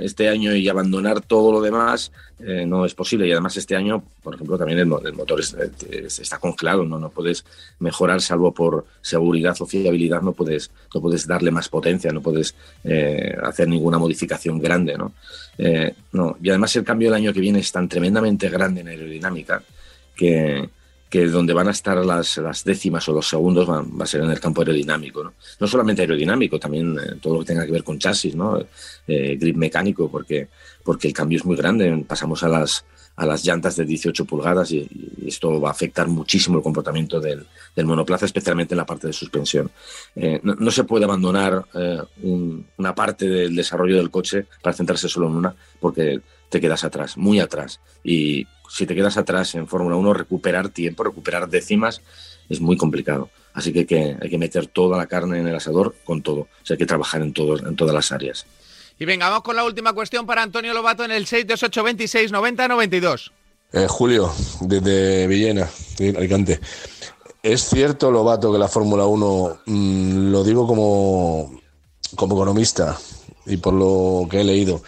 este 0.00 0.28
año 0.28 0.54
y 0.54 0.68
abandonar 0.68 1.20
todo 1.20 1.52
lo 1.52 1.60
demás 1.60 2.12
eh, 2.38 2.64
no 2.66 2.84
es 2.84 2.94
posible. 2.94 3.26
Y 3.26 3.32
además 3.32 3.56
este 3.56 3.76
año, 3.76 4.02
por 4.22 4.34
ejemplo, 4.34 4.58
también 4.58 4.78
el, 4.78 4.86
motor 4.86 5.40
está 5.40 6.38
congelado, 6.38 6.84
¿no? 6.84 6.98
no 6.98 7.10
puedes 7.10 7.44
mejorar 7.78 8.20
salvo 8.20 8.52
por 8.52 8.86
seguridad 9.00 9.56
o 9.60 9.66
fiabilidad, 9.66 10.22
no 10.22 10.32
puedes, 10.32 10.70
no 10.94 11.00
puedes 11.00 11.26
darle 11.26 11.50
más 11.50 11.68
potencia, 11.68 12.12
no 12.12 12.20
puedes 12.20 12.54
eh, 12.84 13.36
hacer 13.42 13.68
ninguna 13.68 13.98
modificación 13.98 14.58
grande. 14.58 14.96
no. 14.96 15.12
Y 16.42 16.48
además 16.48 16.74
el 16.76 16.84
cambio 16.84 17.08
del 17.08 17.22
año 17.22 17.32
que 17.32 17.40
viene 17.40 17.60
es 17.60 17.72
tan 17.72 17.88
tremendamente 17.88 18.48
grande 18.48 18.80
en 18.80 18.88
aerodinámica 18.88 19.62
que, 20.14 20.68
que 21.10 21.26
donde 21.26 21.52
van 21.52 21.66
a 21.66 21.72
estar 21.72 21.96
las, 22.06 22.36
las 22.36 22.62
décimas 22.62 23.06
o 23.08 23.12
los 23.12 23.28
segundos 23.28 23.68
va 23.68 23.84
a 24.04 24.06
ser 24.06 24.22
en 24.22 24.30
el 24.30 24.38
campo 24.38 24.60
aerodinámico. 24.60 25.24
No, 25.24 25.34
no 25.58 25.66
solamente 25.66 26.02
aerodinámico, 26.02 26.58
también 26.60 26.96
eh, 26.98 27.16
todo 27.20 27.34
lo 27.34 27.40
que 27.40 27.46
tenga 27.46 27.66
que 27.66 27.72
ver 27.72 27.82
con 27.82 27.98
chasis, 27.98 28.36
¿no? 28.36 28.64
Eh, 29.08 29.36
grip 29.38 29.56
mecánico, 29.56 30.08
porque, 30.08 30.48
porque 30.84 31.08
el 31.08 31.12
cambio 31.12 31.38
es 31.38 31.44
muy 31.44 31.56
grande. 31.56 32.04
Pasamos 32.06 32.44
a 32.44 32.48
las, 32.48 32.84
a 33.20 33.26
las 33.26 33.44
llantas 33.44 33.76
de 33.76 33.84
18 33.84 34.24
pulgadas 34.24 34.72
y, 34.72 34.88
esto 35.26 35.60
va 35.60 35.68
a 35.68 35.72
afectar 35.72 36.08
muchísimo 36.08 36.56
el 36.56 36.62
comportamiento 36.62 37.20
del, 37.20 37.46
monoplaza, 37.84 38.24
especialmente 38.24 38.72
en 38.72 38.78
la 38.78 38.86
parte 38.86 39.06
de 39.06 39.12
suspensión. 39.12 39.70
Eh, 40.16 40.40
no, 40.42 40.70
se 40.70 40.84
puede 40.84 41.04
abandonar 41.04 41.66
una 42.22 42.94
parte 42.94 43.28
del 43.28 43.54
desarrollo 43.54 43.98
del 43.98 44.10
coche 44.10 44.46
para 44.62 44.74
centrarse 44.74 45.08
solo 45.08 45.28
en 45.28 45.34
una, 45.34 45.54
porque 45.78 46.20
te 46.48 46.60
quedas 46.60 46.82
atrás, 46.82 47.18
muy 47.18 47.38
atrás. 47.38 47.80
Y 48.02 48.46
si 48.68 48.86
te 48.86 48.94
quedas 48.94 49.18
atrás 49.18 49.54
en 49.54 49.68
Fórmula 49.68 49.96
1, 49.96 50.14
recuperar 50.14 50.70
tiempo, 50.70 51.04
recuperar 51.04 51.48
décimas, 51.48 52.00
es 52.48 52.60
muy 52.60 52.78
complicado. 52.78 53.28
Así 53.52 53.72
que 53.72 54.16
hay, 54.20 54.30
que 54.30 54.38
meter 54.38 54.66
toda 54.66 54.96
la 54.96 55.06
carne 55.06 55.38
en 55.38 55.46
el 55.46 55.54
asador 55.54 55.94
con 56.04 56.22
todo. 56.22 56.48
Hay 56.68 56.78
que 56.78 56.86
trabajar 56.86 57.20
en 57.20 57.34
todas 57.34 57.94
las 57.94 58.10
áreas. 58.12 58.46
Y 59.00 59.06
venga, 59.06 59.30
vamos 59.30 59.44
con 59.44 59.56
la 59.56 59.64
última 59.64 59.94
cuestión 59.94 60.26
para 60.26 60.42
Antonio 60.42 60.74
Lobato 60.74 61.02
en 61.06 61.10
el 61.10 61.26
62826 61.26 62.32
90 62.32 62.68
92. 62.68 63.32
Julio, 63.88 64.30
desde 64.60 65.26
Villena, 65.26 65.70
Alicante. 65.98 66.60
¿Es 67.42 67.62
cierto, 67.62 68.10
Lobato, 68.10 68.52
que 68.52 68.58
la 68.58 68.68
Fórmula 68.68 69.06
1, 69.06 69.60
mm, 69.64 70.30
lo 70.30 70.44
digo 70.44 70.66
como, 70.66 71.62
como 72.14 72.34
economista 72.34 72.98
y 73.46 73.56
por 73.56 73.72
lo 73.72 74.28
que 74.28 74.42
he 74.42 74.44
leído, 74.44 74.82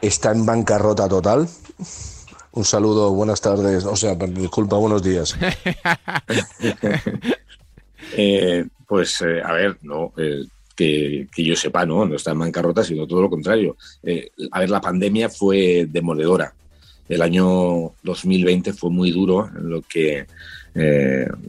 está 0.00 0.32
en 0.32 0.46
bancarrota 0.46 1.06
total? 1.06 1.46
Un 2.52 2.64
saludo, 2.64 3.12
buenas 3.12 3.42
tardes, 3.42 3.84
o 3.84 3.96
sea, 3.96 4.14
disculpa, 4.14 4.76
buenos 4.76 5.02
días. 5.02 5.36
Eh, 8.16 8.64
pues, 8.86 9.20
eh, 9.20 9.42
a 9.44 9.52
ver, 9.52 9.76
no, 9.82 10.14
eh, 10.78 11.26
que, 11.34 11.44
yo 11.44 11.56
sepa, 11.56 11.84
no, 11.84 12.06
no 12.06 12.16
está 12.16 12.32
en 12.32 12.38
bancarrota, 12.38 12.84
sino 12.84 13.06
todo 13.06 13.22
lo 13.22 13.30
contrario. 13.30 13.76
a 14.50 14.60
ver, 14.60 14.70
la 14.70 14.80
pandemia 14.80 15.28
fue 15.28 15.86
demoledora. 15.90 16.54
El 17.08 17.22
año 17.22 17.92
2020 18.02 18.72
fue 18.74 18.90
muy 18.90 19.10
duro 19.10 19.48
en 19.48 19.70
lo 19.70 19.82
que 19.82 20.26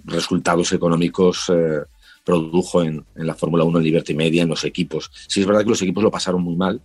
resultados 0.06 0.72
económicos 0.72 1.52
produjo 2.24 2.82
en, 2.82 3.04
en 3.16 3.28
la 3.28 3.36
Fórmula 3.36 3.64
1 3.64 3.78
en 3.78 3.84
Liberty 3.84 4.14
Media, 4.16 4.44
en 4.44 4.50
los 4.50 4.64
equipos. 4.64 5.12
Sí 5.28 5.42
es 5.42 5.46
verdad 5.46 5.64
que 5.64 5.70
los 5.70 5.82
equipos 5.82 6.04
lo 6.04 6.10
pasaron 6.10 6.42
muy 6.42 6.56
mal, 6.56 6.82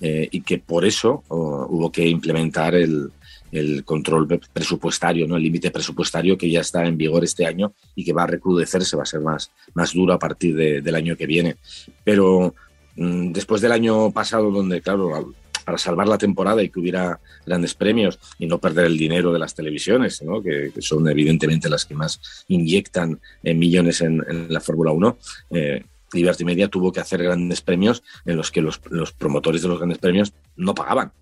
y 0.00 0.40
que 0.40 0.58
por 0.58 0.84
eso 0.84 1.22
oh, 1.28 1.66
hubo 1.70 1.92
que 1.92 2.06
implementar 2.06 2.74
el, 2.74 3.10
el 3.54 3.84
control 3.84 4.26
presupuestario, 4.52 5.26
¿no? 5.26 5.36
el 5.36 5.42
límite 5.42 5.70
presupuestario 5.70 6.36
que 6.36 6.50
ya 6.50 6.60
está 6.60 6.84
en 6.86 6.96
vigor 6.96 7.22
este 7.22 7.46
año 7.46 7.72
y 7.94 8.04
que 8.04 8.12
va 8.12 8.24
a 8.24 8.26
recrudecerse, 8.26 8.96
va 8.96 9.04
a 9.04 9.06
ser 9.06 9.20
más, 9.20 9.52
más 9.74 9.92
duro 9.92 10.12
a 10.12 10.18
partir 10.18 10.56
del 10.56 10.94
año 10.94 11.16
que 11.16 11.26
viene. 11.26 11.56
Pero 12.02 12.54
mm, 12.96 13.30
después 13.30 13.60
del 13.60 13.72
año 13.72 14.10
pasado, 14.10 14.50
donde, 14.50 14.80
claro, 14.80 15.32
para 15.64 15.78
salvar 15.78 16.08
la 16.08 16.18
temporada 16.18 16.62
y 16.62 16.68
que 16.68 16.80
hubiera 16.80 17.20
grandes 17.46 17.74
premios 17.74 18.18
y 18.38 18.46
no 18.46 18.58
perder 18.58 18.86
el 18.86 18.98
dinero 18.98 19.32
de 19.32 19.38
las 19.38 19.54
televisiones, 19.54 20.20
¿no? 20.22 20.42
que, 20.42 20.72
son 20.80 21.08
evidentemente 21.08 21.70
las 21.70 21.84
que 21.84 21.94
más 21.94 22.44
inyectan 22.48 23.20
en 23.44 23.58
millones 23.58 24.00
en, 24.00 24.22
la 24.48 24.60
Fórmula 24.60 24.90
1, 24.90 25.18
eh, 25.50 25.84
Liberty 26.12 26.44
Media 26.44 26.68
tuvo 26.68 26.92
que 26.92 27.00
hacer 27.00 27.22
grandes 27.22 27.60
premios 27.60 28.02
en 28.24 28.36
los 28.36 28.50
que 28.50 28.62
los 28.62 28.78
promotores 29.16 29.62
de 29.62 29.68
los 29.68 29.78
grandes 29.78 29.98
premios 29.98 30.32
no 30.56 30.74
pagaban 30.74 31.12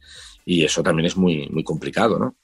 y 0.45 0.65
eso 0.65 0.83
también 0.83 1.07
es 1.07 1.17
muy, 1.17 1.49
muy 1.49 1.65
complicado, 1.65 2.19
¿no? 2.19 2.37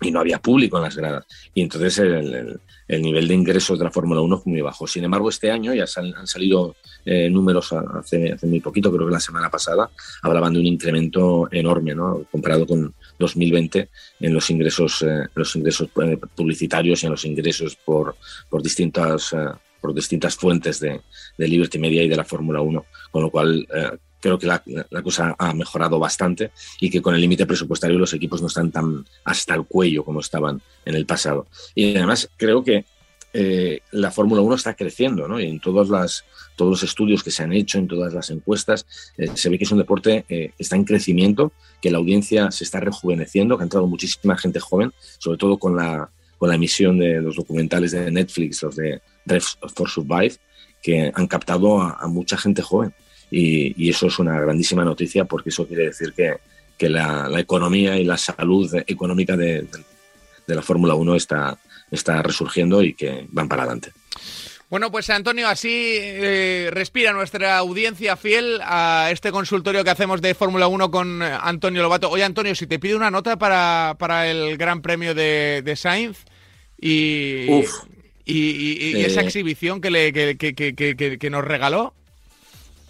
Y 0.00 0.10
no 0.10 0.20
había 0.20 0.40
público 0.40 0.78
en 0.78 0.82
las 0.82 0.96
gradas. 0.96 1.24
Y 1.54 1.62
entonces 1.62 1.98
el, 1.98 2.60
el, 2.88 3.02
nivel 3.02 3.28
de 3.28 3.34
ingresos 3.34 3.78
de 3.78 3.84
la 3.84 3.90
Fórmula 3.92 4.20
1 4.20 4.38
fue 4.38 4.52
muy 4.52 4.60
bajo. 4.60 4.86
Sin 4.86 5.04
embargo, 5.04 5.28
este 5.28 5.50
año 5.50 5.72
ya 5.74 5.84
han 5.96 6.26
salido 6.26 6.74
eh, 7.04 7.30
números 7.30 7.72
hace, 7.72 8.32
hace, 8.32 8.46
muy 8.46 8.60
poquito, 8.60 8.92
creo 8.92 9.06
que 9.06 9.12
la 9.12 9.20
semana 9.20 9.50
pasada, 9.50 9.90
hablaban 10.22 10.52
de 10.52 10.60
un 10.60 10.66
incremento 10.66 11.48
enorme, 11.52 11.94
¿no? 11.94 12.24
Comparado 12.30 12.66
con 12.66 12.94
2020 13.18 13.88
en 14.20 14.34
los 14.34 14.50
ingresos, 14.50 15.02
eh, 15.02 15.26
los 15.34 15.54
ingresos 15.54 15.88
eh, 16.02 16.18
publicitarios 16.34 17.02
y 17.02 17.06
en 17.06 17.12
los 17.12 17.24
ingresos 17.24 17.76
por, 17.76 18.16
por 18.48 18.62
distintas 18.62 19.34
por 19.80 19.92
distintas 19.92 20.36
fuentes 20.36 20.78
de, 20.78 21.00
de, 21.36 21.48
Liberty 21.48 21.76
Media 21.76 22.04
y 22.04 22.08
de 22.08 22.14
la 22.14 22.22
Fórmula 22.22 22.60
1, 22.60 22.86
con 23.10 23.22
lo 23.22 23.30
cual 23.30 23.66
creo 24.22 24.38
que 24.38 24.46
la, 24.46 24.62
cosa 25.02 25.34
ha 25.38 25.52
mejorado 25.52 25.98
bastante 25.98 26.52
y 26.80 26.88
que 26.88 27.02
con 27.02 27.14
el 27.14 27.20
límite 27.20 27.44
presupuestario 27.44 27.98
los 27.98 28.14
equipos 28.14 28.40
no 28.40 28.46
están 28.46 28.70
tan 28.70 29.04
hasta 29.24 29.54
el 29.54 29.64
cuello 29.64 30.04
como 30.04 30.20
estaban 30.20 30.62
en 30.84 30.94
el 30.94 31.04
pasado. 31.04 31.46
Y 31.74 31.96
además 31.96 32.30
creo 32.38 32.62
que 32.62 32.86
eh, 33.34 33.80
la 33.90 34.10
Fórmula 34.10 34.42
1 34.42 34.54
está 34.54 34.74
creciendo, 34.74 35.26
¿no? 35.26 35.40
Y 35.40 35.46
en 35.46 35.58
todas 35.58 35.88
las, 35.88 36.24
todos 36.54 36.70
los 36.70 36.82
estudios 36.82 37.24
que 37.24 37.30
se 37.30 37.42
han 37.42 37.52
hecho, 37.52 37.78
en 37.78 37.88
todas 37.88 38.12
las 38.12 38.30
encuestas, 38.30 38.86
eh, 39.16 39.28
se 39.34 39.48
ve 39.48 39.58
que 39.58 39.64
es 39.64 39.72
un 39.72 39.78
deporte 39.78 40.24
que 40.28 40.44
eh, 40.44 40.54
está 40.58 40.76
en 40.76 40.84
crecimiento, 40.84 41.52
que 41.80 41.90
la 41.90 41.98
audiencia 41.98 42.50
se 42.50 42.64
está 42.64 42.78
rejuveneciendo, 42.80 43.56
que 43.56 43.62
ha 43.62 43.64
entrado 43.64 43.86
muchísima 43.86 44.36
gente 44.36 44.60
joven, 44.60 44.92
sobre 45.18 45.38
todo 45.38 45.58
con 45.58 45.76
la, 45.76 46.10
con 46.38 46.48
la 46.48 46.54
emisión 46.56 46.98
de 46.98 47.20
los 47.20 47.36
documentales 47.36 47.92
de 47.92 48.10
Netflix, 48.10 48.62
los 48.62 48.76
de 48.76 49.00
Drive 49.24 49.46
for 49.74 49.88
Survive, 49.88 50.36
que 50.82 51.12
han 51.14 51.26
captado 51.26 51.80
a, 51.80 52.06
mucha 52.08 52.36
gente 52.36 52.60
joven. 52.60 52.92
Y, 53.34 53.88
eso 53.88 54.08
es 54.08 54.18
una 54.18 54.38
grandísima 54.38 54.84
noticia 54.84 55.24
porque 55.24 55.48
eso 55.48 55.66
quiere 55.66 55.86
decir 55.86 56.12
que, 56.12 56.34
que 56.76 56.90
la, 56.90 57.30
economía 57.38 57.96
y 57.96 58.04
la 58.04 58.18
salud 58.18 58.70
económica 58.86 59.36
de, 59.36 59.66
de 60.46 60.54
la 60.54 60.62
Fórmula 60.62 60.94
1 60.94 61.16
está, 61.16 61.58
está 61.90 62.22
resurgiendo 62.22 62.82
y 62.82 62.92
que 62.92 63.26
van 63.30 63.48
para 63.48 63.62
adelante. 63.62 63.92
Bueno, 64.72 64.90
pues 64.90 65.10
Antonio, 65.10 65.48
así 65.48 65.68
eh, 65.70 66.70
respira 66.72 67.12
nuestra 67.12 67.58
audiencia 67.58 68.16
fiel 68.16 68.58
a 68.62 69.10
este 69.12 69.30
consultorio 69.30 69.84
que 69.84 69.90
hacemos 69.90 70.22
de 70.22 70.34
Fórmula 70.34 70.66
1 70.66 70.90
con 70.90 71.20
Antonio 71.20 71.82
Lobato. 71.82 72.08
Oye, 72.08 72.24
Antonio, 72.24 72.54
si 72.54 72.66
te 72.66 72.78
pido 72.78 72.96
una 72.96 73.10
nota 73.10 73.36
para, 73.36 73.96
para 73.98 74.30
el 74.30 74.56
Gran 74.56 74.80
Premio 74.80 75.14
de, 75.14 75.60
de 75.62 75.76
Sainz 75.76 76.24
y, 76.80 77.48
y, 78.24 79.02
esa 79.02 79.20
eh. 79.20 79.24
exhibición 79.24 79.82
que, 79.82 79.90
le, 79.90 80.12
que, 80.14 80.54
que, 80.54 81.18
que 81.18 81.30
nos 81.30 81.44
regaló. 81.44 81.92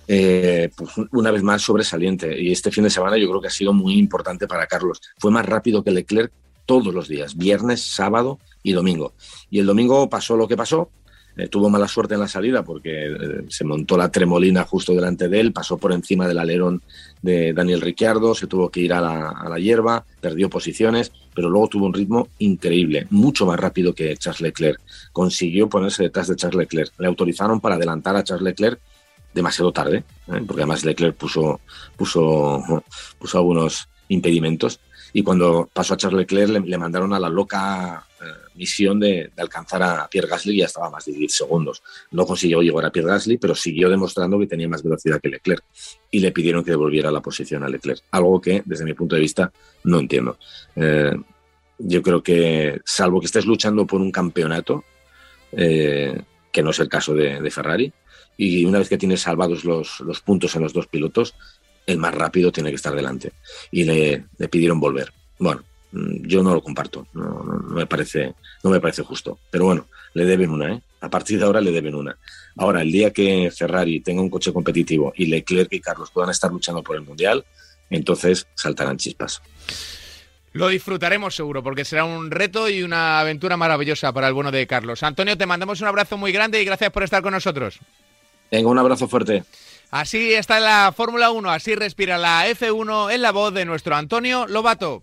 Eh, 0.08 0.70
pues 0.76 0.90
una 1.12 1.30
vez 1.30 1.42
más 1.42 1.62
sobresaliente. 1.62 2.40
Y 2.40 2.52
este 2.52 2.70
fin 2.70 2.84
de 2.84 2.90
semana 2.90 3.16
yo 3.16 3.28
creo 3.28 3.40
que 3.40 3.48
ha 3.48 3.50
sido 3.50 3.72
muy 3.72 3.94
importante 3.94 4.46
para 4.46 4.66
Carlos. 4.66 5.00
Fue 5.18 5.30
más 5.30 5.46
rápido 5.46 5.82
que 5.84 5.90
Leclerc 5.90 6.32
todos 6.66 6.94
los 6.94 7.08
días, 7.08 7.36
viernes, 7.36 7.82
sábado 7.82 8.38
y 8.62 8.72
domingo. 8.72 9.12
Y 9.50 9.58
el 9.58 9.66
domingo 9.66 10.08
pasó 10.08 10.36
lo 10.36 10.48
que 10.48 10.56
pasó. 10.56 10.90
Eh, 11.34 11.48
tuvo 11.48 11.70
mala 11.70 11.88
suerte 11.88 12.12
en 12.12 12.20
la 12.20 12.28
salida 12.28 12.62
porque 12.62 13.06
eh, 13.06 13.16
se 13.48 13.64
montó 13.64 13.96
la 13.96 14.10
tremolina 14.10 14.64
justo 14.64 14.92
delante 14.92 15.30
de 15.30 15.40
él, 15.40 15.52
pasó 15.54 15.78
por 15.78 15.92
encima 15.92 16.28
del 16.28 16.38
alerón 16.38 16.82
de 17.22 17.54
Daniel 17.54 17.80
Ricciardo, 17.80 18.34
se 18.34 18.46
tuvo 18.46 18.68
que 18.68 18.80
ir 18.80 18.92
a 18.92 19.00
la, 19.00 19.30
a 19.30 19.48
la 19.48 19.58
hierba, 19.58 20.04
perdió 20.20 20.50
posiciones, 20.50 21.10
pero 21.34 21.48
luego 21.48 21.68
tuvo 21.68 21.86
un 21.86 21.94
ritmo 21.94 22.28
increíble, 22.38 23.06
mucho 23.08 23.46
más 23.46 23.58
rápido 23.58 23.94
que 23.94 24.14
Charles 24.18 24.42
Leclerc. 24.42 24.80
Consiguió 25.10 25.70
ponerse 25.70 26.02
detrás 26.02 26.28
de 26.28 26.36
Charles 26.36 26.58
Leclerc. 26.58 26.92
Le 26.98 27.06
autorizaron 27.06 27.60
para 27.60 27.76
adelantar 27.76 28.14
a 28.14 28.24
Charles 28.24 28.44
Leclerc 28.44 28.78
demasiado 29.34 29.72
tarde, 29.72 30.04
¿eh? 30.28 30.42
porque 30.46 30.62
además 30.62 30.84
Leclerc 30.84 31.16
puso, 31.16 31.60
puso, 31.96 32.62
puso 33.18 33.38
algunos 33.38 33.88
impedimentos 34.08 34.80
y 35.12 35.22
cuando 35.22 35.68
pasó 35.72 35.94
a 35.94 35.96
Charles 35.96 36.20
Leclerc 36.20 36.64
le, 36.64 36.78
mandaron 36.78 37.12
a 37.12 37.20
la 37.20 37.28
loca 37.28 38.06
eh, 38.20 38.24
misión 38.54 38.98
de, 38.98 39.30
alcanzar 39.36 39.82
a 39.82 40.08
Pierre 40.08 40.28
Gasly 40.28 40.54
y 40.54 40.58
ya 40.58 40.66
estaba 40.66 40.90
más 40.90 41.04
de 41.04 41.12
10 41.12 41.34
segundos. 41.34 41.82
No 42.10 42.24
consiguió 42.24 42.62
llegar 42.62 42.86
a 42.86 42.90
Pierre 42.90 43.10
Gasly, 43.10 43.36
pero 43.36 43.54
siguió 43.54 43.90
demostrando 43.90 44.38
que 44.38 44.46
tenía 44.46 44.68
más 44.68 44.82
velocidad 44.82 45.20
que 45.20 45.28
Leclerc 45.28 45.64
y 46.10 46.20
le 46.20 46.32
pidieron 46.32 46.64
que 46.64 46.70
devolviera 46.70 47.10
la 47.10 47.20
posición 47.20 47.62
a 47.62 47.68
Leclerc, 47.68 48.02
algo 48.10 48.40
que 48.40 48.62
desde 48.64 48.84
mi 48.84 48.94
punto 48.94 49.14
de 49.14 49.20
vista 49.20 49.52
no 49.84 49.98
entiendo. 49.98 50.38
Eh, 50.76 51.14
yo 51.78 52.02
creo 52.02 52.22
que, 52.22 52.80
salvo 52.84 53.20
que 53.20 53.26
estés 53.26 53.44
luchando 53.44 53.86
por 53.86 54.00
un 54.00 54.12
campeonato, 54.12 54.84
eh, 55.52 56.22
que 56.50 56.62
no 56.62 56.70
es 56.70 56.78
el 56.78 56.88
caso 56.88 57.14
de, 57.14 57.50
Ferrari, 57.50 57.92
y 58.36 58.64
una 58.64 58.78
vez 58.78 58.88
que 58.88 58.98
tienes 58.98 59.20
salvados 59.20 59.64
los, 59.64 60.20
puntos 60.24 60.54
en 60.56 60.62
los 60.62 60.72
dos 60.72 60.86
pilotos, 60.86 61.34
el 61.86 61.98
más 61.98 62.14
rápido 62.14 62.52
tiene 62.52 62.70
que 62.70 62.76
estar 62.76 62.94
delante. 62.94 63.32
Y 63.70 63.84
le, 63.84 64.24
pidieron 64.50 64.80
volver. 64.80 65.12
Bueno, 65.38 65.62
mm, 65.92 66.26
yo 66.26 66.42
no 66.42 66.54
lo 66.54 66.62
comparto, 66.62 67.06
no, 67.14 67.44
me 67.70 67.86
parece, 67.86 68.34
no 68.62 68.70
me 68.70 68.80
parece 68.80 69.02
justo. 69.02 69.38
Pero 69.50 69.66
bueno, 69.66 69.86
le 70.14 70.24
deben 70.24 70.50
una, 70.50 70.74
¿eh? 70.74 70.82
A 71.00 71.10
partir 71.10 71.38
de 71.38 71.44
ahora 71.44 71.60
le 71.60 71.72
deben 71.72 71.94
una. 71.94 72.16
Ahora, 72.56 72.82
el 72.82 72.92
día 72.92 73.12
que 73.12 73.50
Ferrari 73.50 74.00
tenga 74.00 74.22
un 74.22 74.30
coche 74.30 74.52
competitivo 74.52 75.12
y 75.16 75.26
Leclerc 75.26 75.72
y 75.72 75.80
Carlos 75.80 76.10
puedan 76.12 76.30
estar 76.30 76.50
luchando 76.50 76.82
por 76.82 76.94
el 76.94 77.02
Mundial, 77.02 77.44
entonces 77.90 78.46
saltarán 78.54 78.98
chispas. 78.98 79.42
Lo 80.52 80.68
disfrutaremos 80.68 81.34
seguro, 81.34 81.62
porque 81.62 81.84
será 81.84 82.04
un 82.04 82.30
reto 82.30 82.68
y 82.68 82.82
una 82.82 83.20
aventura 83.20 83.56
maravillosa 83.56 84.12
para 84.12 84.28
el 84.28 84.34
bueno 84.34 84.50
de 84.52 84.66
Carlos. 84.66 85.02
Antonio, 85.02 85.36
te 85.36 85.46
mandamos 85.46 85.80
un 85.80 85.88
abrazo 85.88 86.18
muy 86.18 86.30
grande 86.30 86.60
y 86.60 86.64
gracias 86.64 86.90
por 86.90 87.02
estar 87.02 87.22
con 87.22 87.32
nosotros. 87.32 87.80
Venga, 88.52 88.68
un 88.68 88.78
abrazo 88.78 89.08
fuerte. 89.08 89.44
Así 89.90 90.34
está 90.34 90.60
la 90.60 90.92
Fórmula 90.94 91.30
1, 91.30 91.50
así 91.50 91.74
respira 91.74 92.18
la 92.18 92.46
F1 92.48 93.10
en 93.12 93.22
la 93.22 93.32
voz 93.32 93.54
de 93.54 93.64
nuestro 93.64 93.96
Antonio 93.96 94.46
Lobato. 94.46 95.02